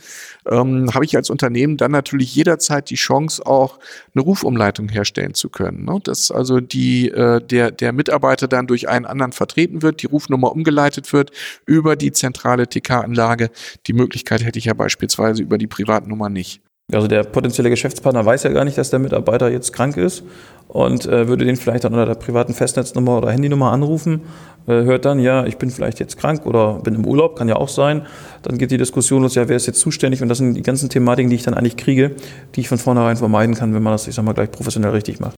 ähm, 0.50 0.92
habe 0.92 1.04
ich 1.04 1.16
als 1.16 1.30
Unternehmen 1.30 1.76
dann 1.76 1.92
natürlich 1.92 2.34
jederzeit 2.34 2.90
die 2.90 2.96
Chance, 2.96 3.44
auch 3.46 3.78
eine 4.14 4.22
Rufumleitung 4.22 4.88
herstellen 4.88 5.34
zu 5.34 5.48
können. 5.48 5.84
Ne? 5.84 6.00
Dass 6.02 6.30
also 6.30 6.60
die, 6.60 7.08
äh, 7.08 7.40
der, 7.40 7.70
der 7.70 7.92
Mitarbeiter 7.92 8.48
dann 8.48 8.66
durch 8.66 8.88
einen 8.88 9.06
anderen 9.06 9.32
vertreten 9.32 9.82
wird, 9.82 10.02
die 10.02 10.06
Rufnummer 10.06 10.52
umgeleitet 10.52 11.12
wird 11.12 11.30
über 11.66 11.96
die 11.96 12.12
zentrale 12.12 12.68
TK-Anlage. 12.68 13.50
Die 13.86 13.92
Möglichkeit 13.92 14.44
hätte 14.44 14.58
ich 14.58 14.66
ja 14.66 14.74
beispielsweise 14.74 15.42
über 15.42 15.58
die 15.58 15.68
Privatnummer 15.68 16.28
nicht. 16.28 16.60
Also 16.92 17.06
der 17.06 17.24
potenzielle 17.24 17.70
Geschäftspartner 17.70 18.24
weiß 18.24 18.42
ja 18.42 18.50
gar 18.50 18.64
nicht, 18.64 18.78
dass 18.78 18.90
der 18.90 18.98
Mitarbeiter 18.98 19.50
jetzt 19.50 19.72
krank 19.72 19.96
ist 19.96 20.22
und 20.68 21.06
äh, 21.06 21.28
würde 21.28 21.44
den 21.44 21.56
vielleicht 21.56 21.84
dann 21.84 21.92
unter 21.92 22.06
der 22.06 22.14
privaten 22.14 22.54
Festnetznummer 22.54 23.18
oder 23.18 23.30
Handynummer 23.30 23.72
anrufen, 23.72 24.22
äh, 24.66 24.72
hört 24.72 25.04
dann, 25.04 25.18
ja, 25.18 25.44
ich 25.46 25.56
bin 25.56 25.70
vielleicht 25.70 26.00
jetzt 26.00 26.16
krank 26.16 26.46
oder 26.46 26.74
bin 26.74 26.94
im 26.94 27.04
Urlaub, 27.04 27.36
kann 27.36 27.48
ja 27.48 27.56
auch 27.56 27.68
sein. 27.68 28.06
Dann 28.42 28.58
geht 28.58 28.70
die 28.70 28.78
Diskussion 28.78 29.22
los, 29.22 29.34
ja, 29.34 29.48
wer 29.48 29.56
ist 29.56 29.66
jetzt 29.66 29.80
zuständig? 29.80 30.22
Und 30.22 30.28
das 30.28 30.38
sind 30.38 30.54
die 30.54 30.62
ganzen 30.62 30.88
Thematiken, 30.88 31.30
die 31.30 31.36
ich 31.36 31.42
dann 31.42 31.54
eigentlich 31.54 31.76
kriege, 31.76 32.14
die 32.54 32.60
ich 32.60 32.68
von 32.68 32.78
vornherein 32.78 33.16
vermeiden 33.16 33.54
kann, 33.54 33.74
wenn 33.74 33.82
man 33.82 33.92
das, 33.92 34.06
ich 34.06 34.14
sag 34.14 34.24
mal, 34.24 34.32
gleich 34.32 34.50
professionell 34.50 34.90
richtig 34.90 35.20
macht. 35.20 35.34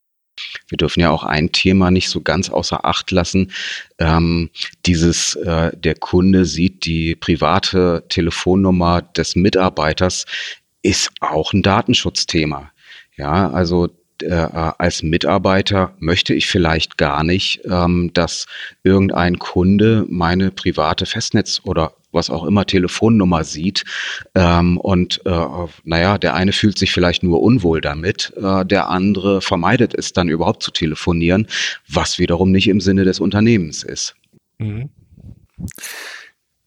Wir 0.68 0.78
dürfen 0.78 1.00
ja 1.00 1.10
auch 1.10 1.24
ein 1.24 1.52
Thema 1.52 1.90
nicht 1.90 2.08
so 2.08 2.22
ganz 2.22 2.48
außer 2.48 2.86
Acht 2.86 3.10
lassen. 3.10 3.52
Ähm, 3.98 4.50
dieses, 4.86 5.34
äh, 5.36 5.76
der 5.76 5.94
Kunde 5.94 6.46
sieht 6.46 6.86
die 6.86 7.14
private 7.14 8.04
Telefonnummer 8.08 9.02
des 9.02 9.36
Mitarbeiters 9.36 10.24
ist 10.82 11.10
auch 11.20 11.52
ein 11.52 11.62
Datenschutzthema. 11.62 12.70
Ja, 13.16 13.50
also 13.50 13.88
äh, 14.22 14.34
als 14.34 15.02
Mitarbeiter 15.02 15.94
möchte 15.98 16.34
ich 16.34 16.46
vielleicht 16.46 16.96
gar 16.98 17.24
nicht, 17.24 17.60
ähm, 17.64 18.10
dass 18.14 18.46
irgendein 18.82 19.38
Kunde 19.38 20.06
meine 20.08 20.50
private 20.50 21.06
Festnetz 21.06 21.60
oder 21.64 21.94
was 22.12 22.30
auch 22.30 22.44
immer 22.44 22.66
Telefonnummer 22.66 23.42
sieht. 23.42 23.84
Ähm, 24.34 24.76
und 24.78 25.22
äh, 25.24 25.46
naja, 25.84 26.18
der 26.18 26.34
eine 26.34 26.52
fühlt 26.52 26.78
sich 26.78 26.92
vielleicht 26.92 27.22
nur 27.22 27.42
unwohl 27.42 27.80
damit, 27.80 28.32
äh, 28.36 28.64
der 28.64 28.88
andere 28.90 29.40
vermeidet 29.40 29.94
es 29.94 30.12
dann 30.12 30.28
überhaupt 30.28 30.62
zu 30.62 30.70
telefonieren, 30.70 31.48
was 31.88 32.18
wiederum 32.18 32.52
nicht 32.52 32.68
im 32.68 32.80
Sinne 32.80 33.04
des 33.04 33.18
Unternehmens 33.18 33.82
ist. 33.82 34.14
Mhm. 34.58 34.90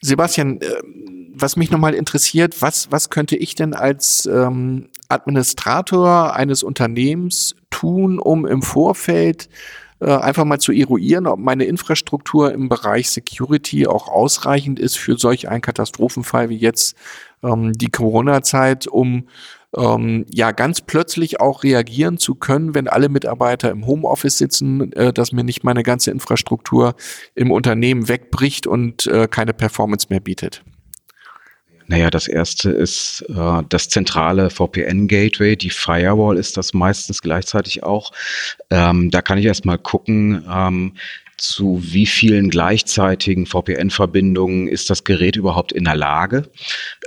Sebastian, 0.06 0.62
äh, 0.62 0.82
was 1.34 1.58
mich 1.58 1.72
nochmal 1.72 1.94
interessiert, 1.94 2.62
was, 2.62 2.92
was 2.92 3.10
könnte 3.10 3.36
ich 3.36 3.56
denn 3.56 3.74
als 3.74 4.26
ähm, 4.26 4.88
Administrator 5.10 6.34
eines 6.34 6.64
Unternehmens 6.64 7.56
tun, 7.70 8.20
um 8.20 8.46
im 8.46 8.62
Vorfeld 8.62 9.50
äh, 10.00 10.12
einfach 10.12 10.46
mal 10.46 10.60
zu 10.60 10.72
eruieren, 10.72 11.28
ob 11.28 11.40
meine 11.40 11.66
Infrastruktur 11.66 12.54
im 12.54 12.70
Bereich 12.70 13.10
Security 13.10 13.88
auch 13.88 14.08
ausreichend 14.08 14.80
ist 14.80 14.98
für 14.98 15.18
solch 15.18 15.50
einen 15.50 15.62
Katastrophenfall 15.62 16.50
wie 16.50 16.58
jetzt 16.58 16.96
ähm, 17.44 17.74
die 17.74 17.90
Corona-Zeit, 17.90 18.88
um 18.88 19.28
ähm, 19.78 20.26
ja 20.30 20.52
ganz 20.52 20.82
plötzlich 20.82 21.40
auch 21.40 21.64
reagieren 21.64 22.18
zu 22.18 22.36
können, 22.36 22.76
wenn 22.76 22.88
alle 22.88 23.10
Mitarbeiter 23.10 23.72
im 23.72 23.86
Homeoffice 23.86 24.38
sitzen, 24.38 24.92
äh, 24.94 25.14
dass 25.14 25.32
mir 25.32 25.44
nicht 25.44 25.64
meine 25.64 25.84
ganze 25.84 26.12
Infrastruktur 26.12 26.96
im 27.36 27.52
Unternehmen 27.52 28.08
wegbricht 28.08 28.68
und 28.68 29.08
äh, 29.08 29.28
keine 29.28 29.54
Performance 29.54 30.08
mehr 30.10 30.20
bietet. 30.20 30.64
Naja, 31.88 32.10
das 32.10 32.28
erste 32.28 32.72
ist 32.72 33.24
äh, 33.30 33.62
das 33.70 33.90
zentrale 33.90 34.50
VPN-Gateway. 34.50 35.56
Die 35.56 35.70
Firewall 35.70 36.38
ist 36.38 36.58
das 36.58 36.74
meistens 36.74 37.22
gleichzeitig 37.22 37.84
auch. 37.84 38.12
Ähm, 38.72 39.12
da 39.12 39.22
kann 39.22 39.38
ich 39.38 39.46
erstmal 39.46 39.78
gucken, 39.78 40.44
ähm, 40.52 40.94
zu 41.38 41.80
wie 41.84 42.06
vielen 42.06 42.50
gleichzeitigen 42.50 43.46
VPN-Verbindungen 43.46 44.68
ist 44.68 44.90
das 44.90 45.04
Gerät 45.04 45.36
überhaupt 45.36 45.74
in 45.74 45.84
der 45.84 45.96
Lage. 45.96 46.50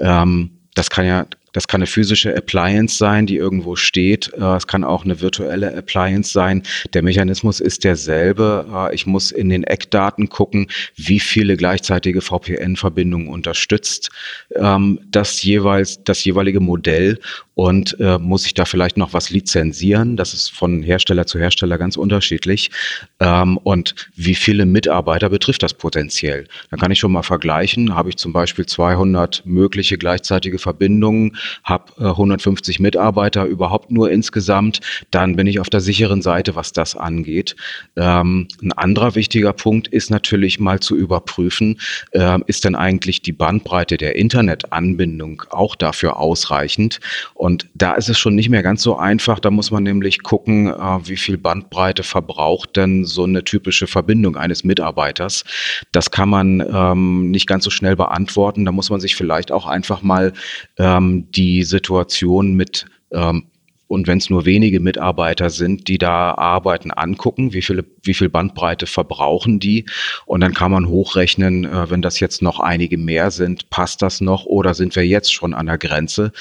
Ähm, 0.01 0.51
das 0.75 0.91
kann 0.91 1.07
ja 1.07 1.27
das 1.53 1.69
kann 1.69 1.81
eine 1.81 1.87
physische 1.87 2.37
Appliance 2.37 2.97
sein, 2.97 3.27
die 3.27 3.37
irgendwo 3.37 3.77
steht. 3.77 4.33
Äh, 4.35 4.57
es 4.57 4.67
kann 4.67 4.85
auch 4.85 5.05
eine 5.05 5.21
virtuelle 5.21 5.77
Appliance 5.77 6.33
sein. 6.33 6.63
Der 6.95 7.03
Mechanismus 7.03 7.61
ist 7.61 7.85
derselbe. 7.85 8.67
Äh, 8.73 8.95
ich 8.95 9.07
muss 9.07 9.31
in 9.31 9.49
den 9.49 9.65
Eckdaten 9.65 10.29
gucken, 10.29 10.69
wie 10.97 11.21
viele 11.21 11.57
gleichzeitige 11.57 12.21
VPN-Verbindungen 12.21 13.29
unterstützt 13.29 14.11
ähm, 14.55 15.01
das 15.07 15.43
jeweils 15.43 16.03
das 16.05 16.25
jeweilige 16.25 16.61
Modell 16.61 17.19
und 17.59 17.99
äh, 17.99 18.19
muss 18.19 18.47
ich 18.47 18.55
da 18.55 18.65
vielleicht 18.65 18.97
noch 18.97 19.15
was 19.15 19.31
lizenzieren? 19.31 20.17
Das 20.17 20.33
ist 20.33 20.49
von 20.49 20.81
Hersteller 20.81 21.27
zu 21.27 21.41
Hersteller 21.41 21.77
ganz 21.77 21.97
unterschiedlich. 21.97 22.71
Ähm, 23.19 23.57
und 23.57 23.97
wie 24.15 24.37
viele 24.37 24.65
Mitarbeiter 24.65 25.29
betrifft 25.29 25.65
das 25.65 25.75
potenziell? 25.75 26.47
Da 26.71 26.77
kann 26.77 26.93
ich 26.93 27.01
schon 27.01 27.11
mal 27.11 27.25
vergleichen. 27.25 27.97
Habe 27.97 28.11
ich 28.11 28.17
zum 28.17 28.33
Beispiel 28.33 28.65
200 28.65 29.43
mögliche 29.45 29.99
gleichzeitige 29.99 30.61
Verbindungen, 30.61 31.37
habe 31.65 31.93
äh, 31.99 32.05
150 32.05 32.81
Mitarbeiter 32.81 33.45
überhaupt 33.45 33.91
nur 33.91 34.11
insgesamt, 34.11 34.81
dann 35.11 35.37
bin 35.37 35.47
ich 35.47 35.61
auf 35.61 35.71
der 35.71 35.81
sicheren 35.81 36.23
Seite, 36.23 36.57
was 36.57 36.73
das 36.73 36.97
angeht. 36.97 37.57
Ähm, 37.97 38.49
ein 38.63 38.73
anderer 38.73 39.15
wichtiger 39.15 39.53
Punkt 39.53 39.89
ist 39.89 40.11
natürlich 40.11 40.61
mal 40.61 40.81
zu 40.81 40.97
überprüfen, 40.97 41.81
äh, 42.13 42.39
ist 42.47 42.65
denn 42.65 42.75
eigentlich 42.75 43.23
die 43.23 43.33
Bandbreite 43.33 43.97
der 43.97 44.17
Internetanbindung 44.17 45.43
auch 45.51 45.77
dafür 45.77 46.17
ausreichend? 46.19 47.01
Und 47.35 47.69
da 47.75 47.95
ist 47.95 48.09
es 48.09 48.19
schon 48.19 48.35
nicht 48.35 48.49
mehr 48.49 48.63
ganz 48.63 48.83
so 48.83 48.97
einfach. 48.97 49.41
Da 49.41 49.51
muss 49.51 49.71
man 49.71 49.83
nämlich 49.83 50.23
gucken, 50.23 50.69
äh, 50.69 51.09
wie 51.09 51.17
viel 51.17 51.39
Bandbreite 51.39 52.03
verbraucht 52.03 52.77
denn 52.77 53.05
so 53.05 53.25
eine 53.25 53.45
typische 53.45 53.87
Verbindung 53.87 54.37
eines 54.37 54.65
Mitarbeiters. 54.65 55.45
Das 55.93 56.11
kann 56.11 56.29
man 56.29 56.61
ähm, 56.61 57.31
nicht 57.31 57.47
ganz 57.47 57.65
so 57.65 57.71
schnell 57.71 57.97
beantworten. 57.97 58.65
Da 58.65 58.73
muss 58.73 58.91
man 58.91 59.01
sich 59.01 59.17
vielleicht 59.17 59.53
auch 59.53 59.67
einfach 59.67 60.03
mal 60.03 60.33
ähm, 60.79 61.28
die 61.37 61.63
Situation 61.63 62.55
mit 62.55 62.87
ähm, 63.13 63.47
und 63.89 64.07
wenn 64.07 64.19
es 64.19 64.31
nur 64.31 64.45
wenige 64.45 64.81
Mitarbeiter 64.81 65.49
sind, 65.51 65.89
die 65.89 65.99
da 65.99 66.35
arbeiten, 66.35 66.91
angucken, 66.91 67.55
wie 67.55 67.63
viele, 67.63 67.85
wie 68.03 68.15
viel 68.15 68.29
Bandbreite 68.29 68.87
verbrauchen 68.87 69.59
die 69.59 69.87
und 70.27 70.41
dann 70.41 70.53
kann 70.53 70.71
man 70.71 70.89
hochrechnen, 70.89 71.65
äh, 71.65 71.91
wenn 71.91 72.03
das 72.03 72.21
jetzt 72.21 72.43
noch 72.43 72.61
einige 72.61 72.99
mehr 72.99 73.31
sind, 73.31 73.71
passt 73.71 74.03
das 74.03 74.21
noch 74.21 74.45
oder 74.45 74.75
sind 74.75 74.95
wir 74.95 75.07
jetzt 75.07 75.33
schon 75.33 75.55
an 75.55 75.67
der 75.67 75.79
Grenze? 75.79 76.33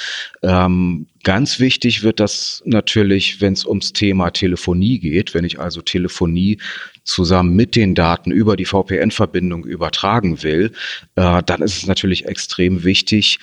Ähm, 0.43 1.07
ganz 1.23 1.59
wichtig 1.59 2.03
wird 2.03 2.19
das 2.19 2.61
natürlich, 2.65 3.39
wenn 3.39 3.53
es 3.53 3.65
ums 3.65 3.93
Thema 3.93 4.31
Telefonie 4.31 4.99
geht, 4.99 5.33
wenn 5.33 5.45
ich 5.45 5.57
also 5.59 5.81
Telefonie 5.81 6.59
zusammen 7.05 7.55
mit 7.55 7.77
den 7.77 7.95
Daten 7.95 8.31
über 8.31 8.57
die 8.57 8.65
VPN-Verbindung 8.65 9.63
übertragen 9.63 10.43
will, 10.43 10.73
äh, 11.15 11.41
dann 11.43 11.61
ist 11.61 11.77
es 11.77 11.87
natürlich 11.87 12.25
extrem 12.25 12.83
wichtig, 12.83 13.39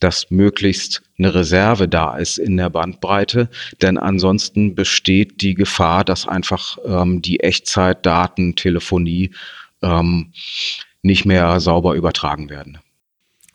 dass 0.00 0.30
möglichst 0.30 1.02
eine 1.18 1.34
Reserve 1.34 1.88
da 1.88 2.16
ist 2.16 2.38
in 2.38 2.56
der 2.56 2.70
Bandbreite, 2.70 3.48
denn 3.82 3.98
ansonsten 3.98 4.74
besteht 4.74 5.40
die 5.40 5.54
Gefahr, 5.54 6.04
dass 6.04 6.28
einfach 6.28 6.78
ähm, 6.84 7.22
die 7.22 7.40
Echtzeitdaten, 7.40 8.56
Telefonie 8.56 9.30
ähm, 9.82 10.32
nicht 11.02 11.24
mehr 11.24 11.60
sauber 11.60 11.94
übertragen 11.94 12.50
werden. 12.50 12.78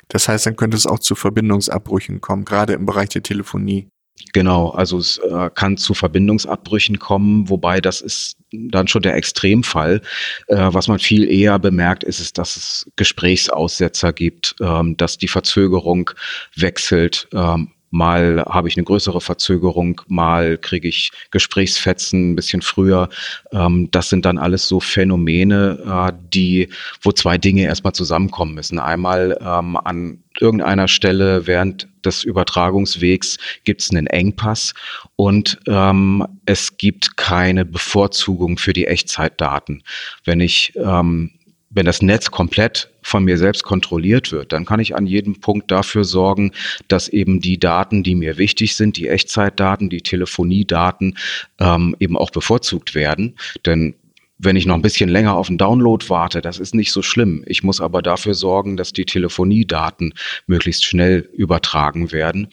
Das 0.08 0.28
heißt, 0.28 0.46
dann 0.46 0.56
könnte 0.56 0.76
es 0.76 0.88
auch 0.88 1.00
zu 1.00 1.16
Verbindungsabbrüchen 1.16 2.20
kommen, 2.20 2.44
gerade 2.44 2.74
im 2.74 2.86
Bereich 2.86 3.10
der 3.10 3.24
Telefonie. 3.24 3.88
Genau, 4.34 4.70
also 4.70 4.98
es 4.98 5.18
äh, 5.18 5.50
kann 5.54 5.78
zu 5.78 5.94
Verbindungsabbrüchen 5.94 7.00
kommen, 7.00 7.50
wobei 7.50 7.82
das 7.82 8.02
ist 8.02 8.38
dann 8.52 8.88
schon 8.88 9.02
der 9.02 9.16
Extremfall. 9.16 10.02
Äh, 10.48 10.70
was 10.72 10.88
man 10.88 11.00
viel 11.00 11.30
eher 11.30 11.60
bemerkt, 11.60 12.04
ist 12.04 12.20
es, 12.20 12.34
dass 12.34 12.56
es 12.56 12.92
Gesprächsaussetzer 12.96 14.14
gibt, 14.14 14.56
ähm, 14.62 14.98
dass 14.98 15.18
die 15.18 15.28
Verzögerung 15.28 16.12
wechselt. 16.56 17.28
Ähm, 17.34 17.72
mal 17.92 18.44
habe 18.48 18.68
ich 18.68 18.78
eine 18.78 18.86
größere 18.86 19.22
Verzögerung, 19.22 20.02
mal 20.08 20.58
kriege 20.58 20.88
ich 20.88 21.12
Gesprächsfetzen 21.30 22.32
ein 22.32 22.36
bisschen 22.36 22.62
früher. 22.62 23.10
Ähm, 23.52 23.90
das 23.92 24.10
sind 24.10 24.26
dann 24.26 24.38
alles 24.38 24.68
so 24.68 24.80
Phänomene, 24.80 25.80
äh, 25.86 26.18
die, 26.34 26.70
wo 27.02 27.12
zwei 27.12 27.38
Dinge 27.38 27.64
erstmal 27.64 27.94
zusammenkommen 27.94 28.56
müssen. 28.56 28.80
Einmal 28.80 29.38
ähm, 29.42 29.78
an 29.78 30.24
irgendeiner 30.40 30.88
Stelle 30.88 31.46
während 31.46 31.88
des 32.06 32.24
Übertragungswegs 32.24 33.38
gibt 33.64 33.82
es 33.82 33.92
einen 33.92 34.08
Engpass 34.08 34.74
und 35.16 35.60
ähm, 35.68 36.26
es 36.46 36.78
gibt 36.78 37.18
keine 37.18 37.66
Bevorzugung 37.66 38.58
für 38.58 38.74
die 38.74 38.88
Echtzeitdaten. 38.88 39.84
Wenn 40.24 40.40
ich 40.40 40.74
ähm, 40.78 41.32
wenn 41.74 41.86
das 41.86 42.02
Netz 42.02 42.32
komplett 42.32 42.92
von 43.02 43.24
mir 43.24 43.38
selbst 43.38 43.64
kontrolliert 43.64 44.32
wird, 44.32 44.54
dann 44.54 44.66
kann 44.66 44.80
ich 44.80 44.96
an 44.96 45.08
jedem 45.08 45.40
Punkt 45.40 45.72
dafür 45.72 46.04
sorgen, 46.04 46.52
dass 46.88 47.08
eben 47.08 47.40
die 47.40 47.60
Daten, 47.60 48.04
die 48.04 48.16
mir 48.16 48.38
wichtig 48.38 48.76
sind, 48.76 48.98
die 48.98 49.08
Echtzeitdaten, 49.08 49.90
die 49.90 50.02
Telefoniedaten 50.02 51.18
ähm, 51.60 51.96
eben 52.00 52.18
auch 52.18 52.30
bevorzugt 52.30 52.94
werden. 52.94 53.36
Denn 53.66 53.96
wenn 54.44 54.56
ich 54.56 54.66
noch 54.66 54.76
ein 54.76 54.82
bisschen 54.82 55.10
länger 55.10 55.36
auf 55.36 55.48
den 55.48 55.58
Download 55.58 56.04
warte, 56.10 56.42
das 56.42 56.60
ist 56.60 56.74
nicht 56.74 56.92
so 56.92 57.02
schlimm. 57.02 57.44
Ich 57.46 57.64
muss 57.64 57.80
aber 57.80 58.02
dafür 58.02 58.34
sorgen, 58.34 58.76
dass 58.76 58.92
die 58.92 59.06
Telefoniedaten 59.06 60.14
möglichst 60.48 60.84
schnell 60.84 61.30
übertragen 61.34 62.12
werden. 62.12 62.48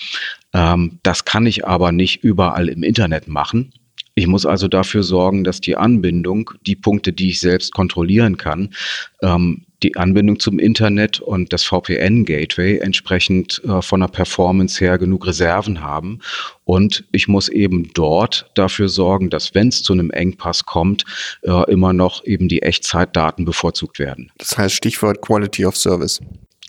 Ähm, 0.52 0.98
das 1.02 1.24
kann 1.24 1.46
ich 1.46 1.66
aber 1.66 1.92
nicht 1.92 2.22
überall 2.22 2.68
im 2.68 2.82
Internet 2.82 3.26
machen. 3.26 3.72
Ich 4.18 4.26
muss 4.26 4.44
also 4.44 4.66
dafür 4.66 5.04
sorgen, 5.04 5.44
dass 5.44 5.60
die 5.60 5.76
Anbindung, 5.76 6.50
die 6.66 6.74
Punkte, 6.74 7.12
die 7.12 7.30
ich 7.30 7.38
selbst 7.38 7.72
kontrollieren 7.72 8.36
kann, 8.36 8.74
ähm, 9.22 9.64
die 9.84 9.94
Anbindung 9.94 10.40
zum 10.40 10.58
Internet 10.58 11.20
und 11.20 11.52
das 11.52 11.62
VPN-Gateway 11.62 12.78
entsprechend 12.78 13.62
äh, 13.64 13.80
von 13.80 14.00
der 14.00 14.08
Performance 14.08 14.84
her 14.84 14.98
genug 14.98 15.24
Reserven 15.24 15.82
haben. 15.82 16.18
Und 16.64 17.04
ich 17.12 17.28
muss 17.28 17.48
eben 17.48 17.92
dort 17.94 18.50
dafür 18.56 18.88
sorgen, 18.88 19.30
dass 19.30 19.54
wenn 19.54 19.68
es 19.68 19.84
zu 19.84 19.92
einem 19.92 20.10
Engpass 20.10 20.66
kommt, 20.66 21.04
äh, 21.42 21.70
immer 21.70 21.92
noch 21.92 22.24
eben 22.24 22.48
die 22.48 22.62
Echtzeitdaten 22.62 23.44
bevorzugt 23.44 24.00
werden. 24.00 24.32
Das 24.38 24.58
heißt 24.58 24.74
Stichwort 24.74 25.22
Quality 25.22 25.64
of 25.64 25.76
Service. 25.76 26.20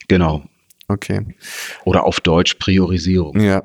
Genau. 0.06 0.44
Okay. 0.86 1.26
Oder 1.84 2.04
auf 2.04 2.20
Deutsch 2.20 2.54
Priorisierung. 2.60 3.40
Ja. 3.40 3.64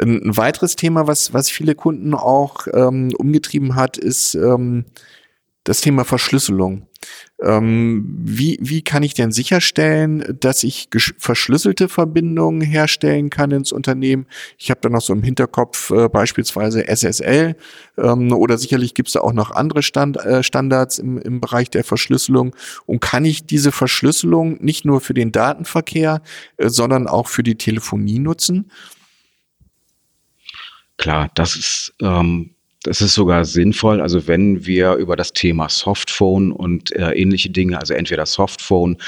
Ein 0.00 0.36
weiteres 0.36 0.76
Thema, 0.76 1.06
was, 1.06 1.32
was 1.32 1.50
viele 1.50 1.74
Kunden 1.74 2.14
auch 2.14 2.66
ähm, 2.72 3.12
umgetrieben 3.16 3.74
hat, 3.74 3.96
ist 3.96 4.34
ähm, 4.34 4.86
das 5.64 5.80
Thema 5.80 6.04
Verschlüsselung. 6.04 6.88
Ähm, 7.40 8.04
wie, 8.22 8.58
wie 8.60 8.82
kann 8.82 9.02
ich 9.02 9.14
denn 9.14 9.32
sicherstellen, 9.32 10.36
dass 10.38 10.62
ich 10.62 10.88
verschlüsselte 11.18 11.88
Verbindungen 11.88 12.60
herstellen 12.60 13.30
kann 13.30 13.50
ins 13.50 13.72
Unternehmen? 13.72 14.26
Ich 14.58 14.70
habe 14.70 14.80
da 14.80 14.88
noch 14.88 15.00
so 15.00 15.12
im 15.12 15.22
Hinterkopf 15.22 15.90
äh, 15.90 16.08
beispielsweise 16.08 16.86
SSL 16.86 17.56
ähm, 17.98 18.32
oder 18.32 18.58
sicherlich 18.58 18.94
gibt 18.94 19.08
es 19.08 19.14
da 19.14 19.20
auch 19.20 19.32
noch 19.32 19.50
andere 19.50 19.82
Stand, 19.82 20.16
äh, 20.18 20.42
Standards 20.42 20.98
im, 20.98 21.18
im 21.18 21.40
Bereich 21.40 21.70
der 21.70 21.84
Verschlüsselung. 21.84 22.54
Und 22.86 23.00
kann 23.00 23.24
ich 23.24 23.46
diese 23.46 23.72
Verschlüsselung 23.72 24.58
nicht 24.62 24.84
nur 24.84 25.00
für 25.00 25.14
den 25.14 25.32
Datenverkehr, 25.32 26.22
äh, 26.56 26.68
sondern 26.68 27.08
auch 27.08 27.26
für 27.26 27.42
die 27.42 27.56
Telefonie 27.56 28.20
nutzen? 28.20 28.70
Klar, 31.02 31.32
das 31.34 31.56
ist 31.56 31.92
ähm, 32.00 32.50
das 32.84 33.00
ist 33.00 33.14
sogar 33.14 33.44
sinnvoll. 33.44 34.00
Also 34.00 34.28
wenn 34.28 34.66
wir 34.66 34.94
über 34.94 35.16
das 35.16 35.32
Thema 35.32 35.68
Softphone 35.68 36.52
und 36.52 36.94
äh, 36.94 37.10
ähnliche 37.10 37.50
Dinge, 37.50 37.76
also 37.80 37.92
entweder 37.92 38.24
Softphone 38.24 38.98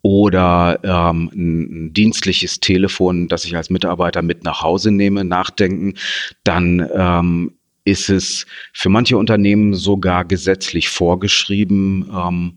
oder 0.00 0.80
ähm, 0.82 1.30
ein 1.34 1.92
dienstliches 1.92 2.60
Telefon, 2.60 3.28
das 3.28 3.44
ich 3.44 3.54
als 3.54 3.68
Mitarbeiter 3.68 4.22
mit 4.22 4.44
nach 4.44 4.62
Hause 4.62 4.92
nehme, 4.92 5.24
nachdenken, 5.24 5.92
dann 6.42 6.88
ähm, 6.94 7.52
ist 7.84 8.08
es 8.08 8.46
für 8.72 8.88
manche 8.88 9.18
Unternehmen 9.18 9.74
sogar 9.74 10.24
gesetzlich 10.24 10.88
vorgeschrieben, 10.88 12.10
ähm, 12.10 12.56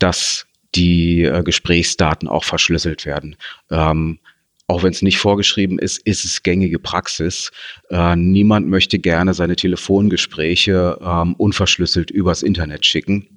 dass 0.00 0.44
die 0.74 1.22
äh, 1.22 1.44
Gesprächsdaten 1.44 2.26
auch 2.26 2.42
verschlüsselt 2.42 3.06
werden. 3.06 3.36
Ähm, 3.70 4.18
auch 4.66 4.82
wenn 4.82 4.92
es 4.92 5.02
nicht 5.02 5.18
vorgeschrieben 5.18 5.78
ist, 5.78 5.98
ist 6.06 6.24
es 6.24 6.42
gängige 6.42 6.78
Praxis. 6.78 7.50
Äh, 7.90 8.16
niemand 8.16 8.68
möchte 8.68 8.98
gerne 8.98 9.34
seine 9.34 9.56
Telefongespräche 9.56 10.98
ähm, 11.02 11.34
unverschlüsselt 11.34 12.10
übers 12.10 12.42
Internet 12.42 12.86
schicken, 12.86 13.28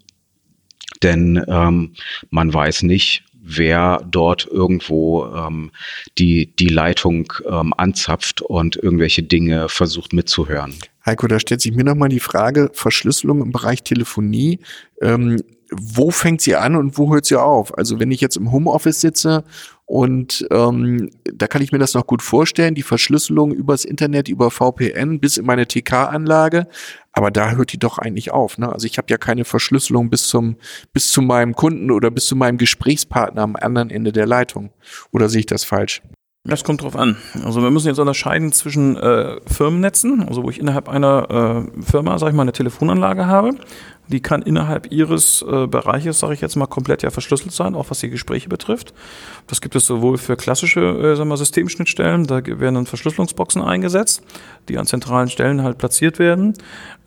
denn 1.03 1.43
ähm, 1.47 1.93
man 2.29 2.53
weiß 2.53 2.83
nicht, 2.83 3.23
wer 3.47 4.05
dort 4.09 4.45
irgendwo 4.45 5.25
ähm, 5.27 5.71
die, 6.17 6.55
die 6.55 6.67
Leitung 6.67 7.31
ähm, 7.47 7.73
anzapft 7.77 8.41
und 8.41 8.75
irgendwelche 8.75 9.23
Dinge 9.23 9.69
versucht 9.69 10.13
mitzuhören. 10.13 10.75
Heiko, 11.05 11.27
da 11.27 11.39
stellt 11.39 11.61
sich 11.61 11.73
mir 11.73 11.85
nochmal 11.85 12.09
die 12.09 12.19
Frage, 12.19 12.69
Verschlüsselung 12.73 13.41
im 13.41 13.51
Bereich 13.51 13.83
Telefonie. 13.83 14.59
Ähm, 15.01 15.41
wo 15.71 16.11
fängt 16.11 16.41
sie 16.41 16.55
an 16.55 16.75
und 16.75 16.97
wo 16.97 17.13
hört 17.13 17.25
sie 17.25 17.39
auf? 17.39 17.77
Also 17.77 17.99
wenn 17.99 18.11
ich 18.11 18.21
jetzt 18.21 18.37
im 18.37 18.51
Homeoffice 18.51 19.01
sitze 19.01 19.43
und 19.85 20.45
ähm, 20.51 21.11
da 21.23 21.47
kann 21.47 21.61
ich 21.61 21.71
mir 21.71 21.79
das 21.79 21.93
noch 21.93 22.07
gut 22.07 22.21
vorstellen, 22.21 22.75
die 22.75 22.83
Verschlüsselung 22.83 23.53
übers 23.53 23.85
Internet, 23.85 24.27
über 24.27 24.51
VPN 24.51 25.19
bis 25.19 25.37
in 25.37 25.45
meine 25.45 25.65
TK-Anlage. 25.65 26.67
Aber 27.13 27.31
da 27.31 27.51
hört 27.51 27.71
die 27.71 27.79
doch 27.79 27.97
eigentlich 27.97 28.31
auf. 28.31 28.57
Ne? 28.57 28.71
Also 28.71 28.85
ich 28.85 28.97
habe 28.97 29.07
ja 29.09 29.17
keine 29.17 29.45
Verschlüsselung 29.45 30.09
bis 30.09 30.27
zum 30.27 30.57
bis 30.93 31.11
zu 31.11 31.21
meinem 31.21 31.55
Kunden 31.55 31.89
oder 31.91 32.11
bis 32.11 32.25
zu 32.25 32.35
meinem 32.35 32.57
Gesprächspartner 32.57 33.41
am 33.41 33.55
anderen 33.55 33.89
Ende 33.89 34.11
der 34.11 34.25
Leitung. 34.25 34.71
Oder 35.11 35.29
sehe 35.29 35.39
ich 35.39 35.45
das 35.45 35.63
falsch? 35.63 36.01
Das 36.43 36.63
kommt 36.63 36.81
drauf 36.81 36.95
an. 36.95 37.17
Also 37.43 37.61
wir 37.61 37.71
müssen 37.71 37.87
jetzt 37.87 37.99
unterscheiden 37.99 38.53
zwischen 38.53 38.95
äh, 38.95 39.37
Firmennetzen, 39.45 40.23
also 40.23 40.43
wo 40.43 40.49
ich 40.49 40.59
innerhalb 40.59 40.87
einer 40.87 41.67
äh, 41.77 41.81
Firma, 41.81 42.17
sag 42.19 42.29
ich 42.29 42.35
mal, 42.35 42.43
eine 42.43 42.53
Telefonanlage 42.53 43.25
habe 43.25 43.51
die 44.07 44.21
kann 44.21 44.41
innerhalb 44.41 44.91
ihres 44.91 45.41
äh, 45.41 45.67
Bereiches, 45.67 46.19
sage 46.19 46.33
ich 46.33 46.41
jetzt 46.41 46.55
mal, 46.55 46.67
komplett 46.67 47.03
ja 47.03 47.09
verschlüsselt 47.09 47.51
sein, 47.51 47.75
auch 47.75 47.89
was 47.89 47.99
die 47.99 48.09
Gespräche 48.09 48.49
betrifft. 48.49 48.93
Das 49.47 49.61
gibt 49.61 49.75
es 49.75 49.85
sowohl 49.85 50.17
für 50.17 50.35
klassische 50.35 50.81
äh, 50.81 51.15
sagen 51.15 51.29
wir, 51.29 51.37
Systemschnittstellen, 51.37 52.25
da 52.27 52.45
werden 52.45 52.75
dann 52.75 52.85
Verschlüsselungsboxen 52.85 53.61
eingesetzt, 53.61 54.21
die 54.69 54.77
an 54.77 54.85
zentralen 54.85 55.29
Stellen 55.29 55.63
halt 55.63 55.77
platziert 55.77 56.19
werden, 56.19 56.53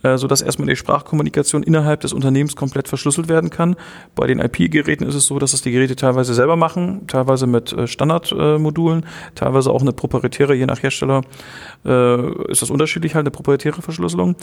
äh, 0.02 0.16
sodass 0.16 0.42
erstmal 0.42 0.68
die 0.68 0.76
Sprachkommunikation 0.76 1.62
innerhalb 1.62 2.00
des 2.00 2.12
Unternehmens 2.12 2.56
komplett 2.56 2.88
verschlüsselt 2.88 3.28
werden 3.28 3.50
kann. 3.50 3.76
Bei 4.14 4.26
den 4.26 4.38
IP-Geräten 4.38 5.04
ist 5.04 5.14
es 5.14 5.26
so, 5.26 5.38
dass 5.38 5.52
das 5.52 5.62
die 5.62 5.70
Geräte 5.70 5.96
teilweise 5.96 6.34
selber 6.34 6.56
machen, 6.56 7.06
teilweise 7.06 7.46
mit 7.46 7.72
äh, 7.72 7.86
Standardmodulen, 7.86 9.06
teilweise 9.34 9.70
auch 9.70 9.82
eine 9.82 9.92
proprietäre, 9.92 10.54
je 10.54 10.66
nach 10.66 10.82
Hersteller 10.82 11.22
äh, 11.84 12.50
ist 12.50 12.62
das 12.62 12.70
unterschiedlich 12.70 13.14
halt, 13.14 13.24
eine 13.24 13.30
proprietäre 13.30 13.82
Verschlüsselung. 13.82 14.36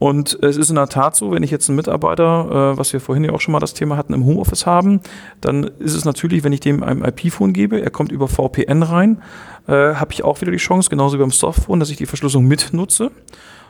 Und 0.00 0.38
es 0.42 0.56
ist 0.56 0.70
in 0.70 0.76
der 0.76 0.88
Tat 0.88 1.14
so, 1.14 1.30
wenn 1.30 1.42
ich 1.42 1.50
jetzt 1.50 1.68
einen 1.68 1.76
Mitarbeiter, 1.76 2.72
äh, 2.72 2.78
was 2.78 2.94
wir 2.94 3.00
vorhin 3.00 3.22
ja 3.22 3.32
auch 3.32 3.40
schon 3.40 3.52
mal 3.52 3.60
das 3.60 3.74
Thema 3.74 3.98
hatten, 3.98 4.14
im 4.14 4.24
Homeoffice 4.24 4.64
haben, 4.64 5.00
dann 5.42 5.64
ist 5.78 5.94
es 5.94 6.06
natürlich, 6.06 6.42
wenn 6.42 6.54
ich 6.54 6.60
dem 6.60 6.82
ein 6.82 7.04
IP-Phone 7.04 7.52
gebe, 7.52 7.82
er 7.82 7.90
kommt 7.90 8.10
über 8.10 8.26
VPN 8.26 8.82
rein, 8.82 9.20
äh, 9.68 9.72
habe 9.96 10.14
ich 10.14 10.24
auch 10.24 10.40
wieder 10.40 10.52
die 10.52 10.56
Chance, 10.56 10.88
genauso 10.88 11.18
wie 11.18 11.20
beim 11.20 11.30
Softphone, 11.30 11.80
dass 11.80 11.90
ich 11.90 11.98
die 11.98 12.06
Verschlüsselung 12.06 12.46
mitnutze. 12.46 13.10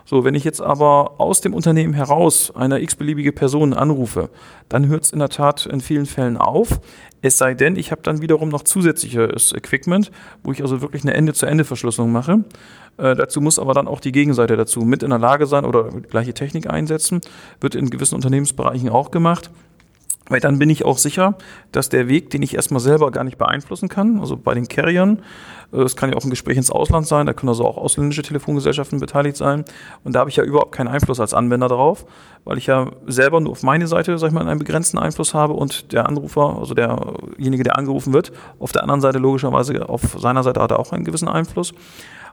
So, 0.05 0.25
wenn 0.25 0.37
ich 0.37 0.45
jetzt 0.45 0.63
aber 0.63 1.21
aus 1.21 1.41
dem 1.41 1.53
Unternehmen 1.53 1.95
heraus 1.95 2.53
eine 2.55 2.81
x-beliebige 2.81 3.33
Person 3.33 3.75
anrufe, 3.75 4.31
dann 4.69 4.87
hört 4.87 5.05
es 5.05 5.13
in 5.13 5.19
der 5.19 5.31
Tat 5.31 5.67
in 5.67 5.81
vielen 5.81 6.07
Fällen 6.07 6.37
auf. 6.37 6.81
Es 7.23 7.39
sei 7.39 7.55
denn, 7.55 7.77
ich 7.77 7.91
habe 7.91 8.03
dann 8.03 8.23
wiederum 8.23 8.49
noch 8.49 8.63
zusätzliches 8.63 9.53
Equipment, 9.53 10.11
wo 10.43 10.53
ich 10.53 10.63
also 10.63 10.81
wirklich 10.81 11.03
eine 11.03 11.15
Ende-zu-Ende-Verschlüsselung 11.15 12.13
mache. 12.13 12.45
Äh, 12.97 13.15
dazu 13.15 13.41
muss 13.41 13.59
aber 13.59 13.75
dann 13.75 13.89
auch 13.89 14.01
die 14.01 14.13
Gegenseite 14.13 14.57
dazu 14.57 14.81
mit 14.81 15.03
in 15.03 15.11
der 15.11 15.19
Lage 15.19 15.47
sein 15.47 15.65
oder 15.65 15.85
gleiche 15.85 16.35
Technik 16.35 16.69
einsetzen. 16.69 17.21
Wird 17.61 17.75
in 17.75 17.91
gewissen 17.91 18.15
Unternehmensbereichen 18.15 18.89
auch 18.89 19.11
gemacht. 19.11 19.51
Weil 20.31 20.39
dann 20.39 20.61
bin 20.61 20.71
ich 20.71 20.85
auch 20.85 20.97
sicher, 20.97 21.37
dass 21.73 21.89
der 21.89 22.07
Weg, 22.07 22.31
den 22.31 22.43
ich 22.43 22.55
erstmal 22.55 22.81
selber 22.81 23.11
gar 23.11 23.25
nicht 23.25 23.37
beeinflussen 23.37 23.89
kann, 23.89 24.21
also 24.21 24.37
bei 24.37 24.55
den 24.55 24.69
Carriern, 24.69 25.23
äh, 25.73 25.83
es 25.83 25.97
kann 25.97 26.09
ja 26.09 26.17
auch 26.17 26.23
ein 26.23 26.31
Gespräch 26.31 26.57
ins 26.57 26.71
Ausland 26.71 27.07
sein, 27.09 27.27
da 27.27 27.33
können 27.33 27.49
also 27.49 27.67
auch 27.67 27.77
ausländische 27.77 28.23
Telefongesellschaften 28.23 29.01
beteiligt 29.01 29.37
sein. 29.37 29.65
Und 30.05 30.15
da 30.15 30.21
habe 30.21 30.31
ich 30.31 30.37
ja 30.37 30.45
überhaupt 30.45 30.71
keinen 30.71 30.87
Einfluss 30.87 31.19
als 31.19 31.35
Anwender 31.35 31.67
drauf, 31.67 32.07
weil 32.45 32.59
ich 32.59 32.67
ja 32.67 32.93
selber 33.07 33.41
nur 33.41 33.51
auf 33.51 33.65
meine 33.65 33.89
Seite, 33.89 34.17
sag 34.19 34.29
ich 34.29 34.33
mal, 34.33 34.47
einen 34.47 34.61
begrenzten 34.61 34.99
Einfluss 34.99 35.35
habe 35.35 35.55
und 35.55 35.93
der 35.93 36.09
Anrufer, 36.09 36.59
also 36.61 36.75
derjenige, 36.75 37.65
der 37.65 37.77
angerufen 37.77 38.13
wird, 38.13 38.31
auf 38.61 38.71
der 38.71 38.85
anderen 38.85 39.01
Seite 39.01 39.19
logischerweise, 39.19 39.89
auf 39.89 40.17
seiner 40.17 40.45
Seite 40.45 40.63
hat 40.63 40.71
er 40.71 40.79
auch 40.79 40.93
einen 40.93 41.05
gewissen 41.05 41.29
Einfluss 41.29 41.75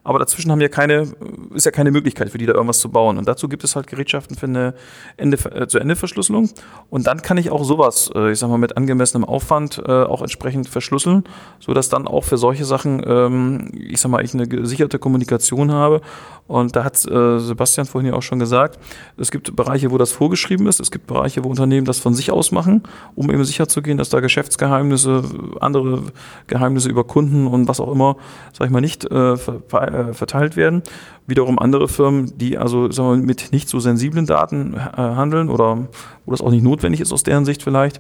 aber 0.07 0.19
dazwischen 0.19 0.49
haben 0.51 0.61
wir 0.61 0.69
keine, 0.69 1.05
ist 1.53 1.65
ja 1.65 1.71
keine 1.71 1.91
Möglichkeit 1.91 2.29
für 2.29 2.37
die 2.37 2.45
da 2.45 2.53
irgendwas 2.53 2.79
zu 2.79 2.89
bauen. 2.89 3.17
Und 3.17 3.27
dazu 3.27 3.49
gibt 3.49 3.65
es 3.65 3.75
halt 3.75 3.87
Gerätschaften 3.87 4.37
für 4.37 4.45
eine 4.45 4.73
Ende, 5.17 5.37
äh, 5.53 5.67
zu 5.67 5.79
Ende 5.79 5.97
Verschlüsselung. 5.97 6.49
Und 6.89 7.07
dann 7.07 7.21
kann 7.21 7.37
ich 7.37 7.51
auch 7.51 7.65
sowas, 7.65 8.09
äh, 8.15 8.31
ich 8.31 8.39
sag 8.39 8.49
mal, 8.49 8.57
mit 8.57 8.77
angemessenem 8.77 9.25
Aufwand 9.25 9.83
äh, 9.85 9.91
auch 9.91 10.21
entsprechend 10.21 10.69
verschlüsseln, 10.69 11.25
so 11.59 11.73
dass 11.73 11.89
dann 11.89 12.07
auch 12.07 12.23
für 12.23 12.37
solche 12.37 12.63
Sachen, 12.63 13.03
ähm, 13.05 13.69
ich 13.73 13.99
sag 13.99 14.09
mal, 14.09 14.23
ich 14.23 14.33
eine 14.33 14.47
gesicherte 14.47 14.97
Kommunikation 14.97 15.73
habe. 15.73 15.99
Und 16.47 16.77
da 16.77 16.85
hat 16.85 17.05
äh, 17.05 17.39
Sebastian 17.39 17.85
vorhin 17.85 18.11
ja 18.11 18.17
auch 18.17 18.21
schon 18.21 18.39
gesagt, 18.39 18.79
es 19.17 19.29
gibt 19.29 19.53
Bereiche, 19.57 19.91
wo 19.91 19.97
das 19.97 20.13
vorgeschrieben 20.13 20.67
ist, 20.67 20.79
es 20.79 20.89
gibt 20.89 21.07
Bereiche, 21.07 21.43
wo 21.43 21.49
Unternehmen 21.49 21.85
das 21.85 21.99
von 21.99 22.13
sich 22.13 22.31
aus 22.31 22.53
machen, 22.53 22.83
um 23.15 23.29
eben 23.29 23.43
sicher 23.43 23.67
zu 23.67 23.81
gehen, 23.81 23.97
dass 23.97 24.07
da 24.07 24.21
Geschäftsgeheimnisse, 24.21 25.23
andere 25.59 26.03
Geheimnisse 26.47 26.87
über 26.87 27.03
Kunden 27.03 27.47
und 27.47 27.67
was 27.67 27.81
auch 27.81 27.91
immer, 27.91 28.15
sag 28.53 28.67
ich 28.67 28.71
mal, 28.71 28.79
nicht 28.79 29.03
äh, 29.11 29.35
äh, 29.97 30.13
verteilt 30.13 30.55
werden. 30.55 30.83
Wiederum 31.25 31.60
andere 31.60 31.88
Firmen, 31.88 32.38
die 32.38 32.57
also 32.57 32.91
sagen 32.91 33.19
wir, 33.21 33.25
mit 33.25 33.51
nicht 33.51 33.69
so 33.69 33.79
sensiblen 33.79 34.25
Daten 34.25 34.75
äh, 34.75 34.79
handeln 34.95 35.49
oder 35.49 35.88
wo 36.25 36.31
das 36.31 36.41
auch 36.41 36.51
nicht 36.51 36.63
notwendig 36.63 37.01
ist 37.01 37.12
aus 37.12 37.23
deren 37.23 37.45
Sicht 37.45 37.63
vielleicht. 37.63 37.99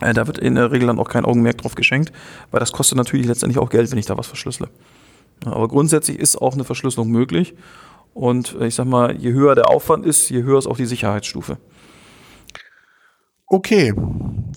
Äh, 0.00 0.14
da 0.14 0.26
wird 0.26 0.38
in 0.38 0.54
der 0.54 0.72
Regel 0.72 0.86
dann 0.86 0.98
auch 0.98 1.08
kein 1.08 1.24
Augenmerk 1.24 1.58
drauf 1.58 1.74
geschenkt, 1.74 2.12
weil 2.50 2.60
das 2.60 2.72
kostet 2.72 2.96
natürlich 2.96 3.26
letztendlich 3.26 3.58
auch 3.58 3.70
Geld, 3.70 3.90
wenn 3.90 3.98
ich 3.98 4.06
da 4.06 4.16
was 4.16 4.26
verschlüssele. 4.26 4.70
Aber 5.44 5.68
grundsätzlich 5.68 6.18
ist 6.18 6.40
auch 6.40 6.54
eine 6.54 6.64
Verschlüsselung 6.64 7.10
möglich. 7.10 7.54
Und 8.14 8.56
äh, 8.60 8.66
ich 8.66 8.74
sag 8.74 8.86
mal, 8.86 9.16
je 9.16 9.32
höher 9.32 9.54
der 9.54 9.70
Aufwand 9.70 10.04
ist, 10.04 10.28
je 10.30 10.42
höher 10.42 10.58
ist 10.58 10.66
auch 10.66 10.76
die 10.76 10.86
Sicherheitsstufe. 10.86 11.58
Okay. 13.52 13.92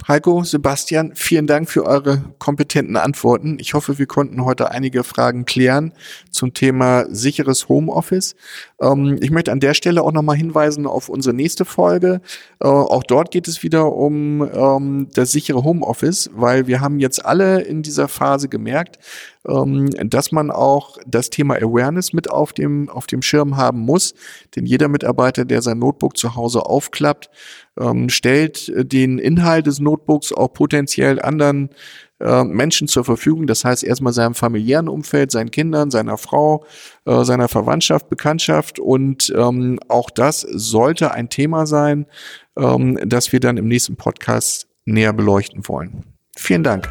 Heiko, 0.08 0.44
Sebastian, 0.44 1.14
vielen 1.16 1.48
Dank 1.48 1.68
für 1.68 1.84
eure 1.84 2.22
kompetenten 2.38 2.96
Antworten. 2.96 3.58
Ich 3.60 3.74
hoffe, 3.74 3.98
wir 3.98 4.06
konnten 4.06 4.46
heute 4.46 4.70
einige 4.70 5.04
Fragen 5.04 5.46
klären 5.46 5.94
zum 6.30 6.54
Thema 6.54 7.06
sicheres 7.10 7.70
Homeoffice. 7.70 8.36
Ähm, 8.84 9.18
ich 9.22 9.32
möchte 9.32 9.52
an 9.52 9.60
der 9.60 9.74
Stelle 9.74 10.04
auch 10.04 10.12
nochmal 10.12 10.36
hinweisen 10.36 10.86
auf 10.86 11.10
unsere 11.10 11.36
nächste 11.36 11.66
Folge. 11.66 12.22
Äh, 12.60 12.68
auch 12.68 13.04
dort 13.04 13.32
geht 13.32 13.48
es 13.48 13.64
wieder 13.64 13.94
um 13.94 14.48
ähm, 14.54 15.08
das 15.14 15.32
sichere 15.32 15.64
Homeoffice, 15.64 16.30
weil 16.34 16.68
wir 16.68 16.82
haben 16.82 17.00
jetzt 17.00 17.26
alle 17.26 17.62
in 17.62 17.82
dieser 17.82 18.08
Phase 18.08 18.50
gemerkt, 18.50 19.00
ähm, 19.48 19.90
dass 20.10 20.32
man 20.32 20.52
auch 20.52 20.98
das 21.06 21.30
Thema 21.30 21.56
Awareness 21.56 22.14
mit 22.14 22.30
auf 22.30 22.54
dem, 22.54 22.90
auf 22.90 23.08
dem 23.08 23.22
Schirm 23.22 23.58
haben 23.58 23.80
muss. 23.80 24.14
Denn 24.56 24.66
jeder 24.66 24.88
Mitarbeiter, 24.88 25.46
der 25.46 25.62
sein 25.62 25.80
Notebook 25.80 26.18
zu 26.18 26.36
Hause 26.36 26.66
aufklappt, 26.66 27.30
ähm, 27.80 28.10
stellt 28.10 28.72
den 28.76 29.18
Inhalt 29.18 29.68
des 29.68 29.80
Notebooks 29.80 30.34
auch 30.34 30.54
potenziell 30.54 31.22
anderen 31.22 31.70
äh, 32.24 32.44
Menschen 32.44 32.88
zur 32.88 33.04
Verfügung. 33.04 33.48
Das 33.48 33.66
heißt 33.66 33.84
erstmal 33.84 34.14
seinem 34.14 34.34
familiären 34.34 34.88
Umfeld, 34.88 35.32
seinen 35.32 35.52
Kindern, 35.52 35.92
seiner 35.92 36.18
Frau, 36.18 36.66
äh, 37.06 37.24
seiner 37.24 37.48
Verwandtschaft, 37.48 38.10
Bekanntschaft. 38.10 38.80
Und 38.80 39.34
ähm, 39.36 39.80
auch 39.90 40.10
das 40.10 40.42
sollte 40.42 41.12
ein 41.12 41.30
Thema 41.30 41.66
sein, 41.66 42.06
ähm, 42.58 42.98
das 43.06 43.32
wir 43.32 43.40
dann 43.40 43.58
im 43.58 43.68
nächsten 43.68 43.96
Podcast 43.96 44.68
näher 44.86 45.14
beleuchten 45.14 45.68
wollen. 45.68 46.04
Vielen 46.36 46.64
Dank. 46.64 46.90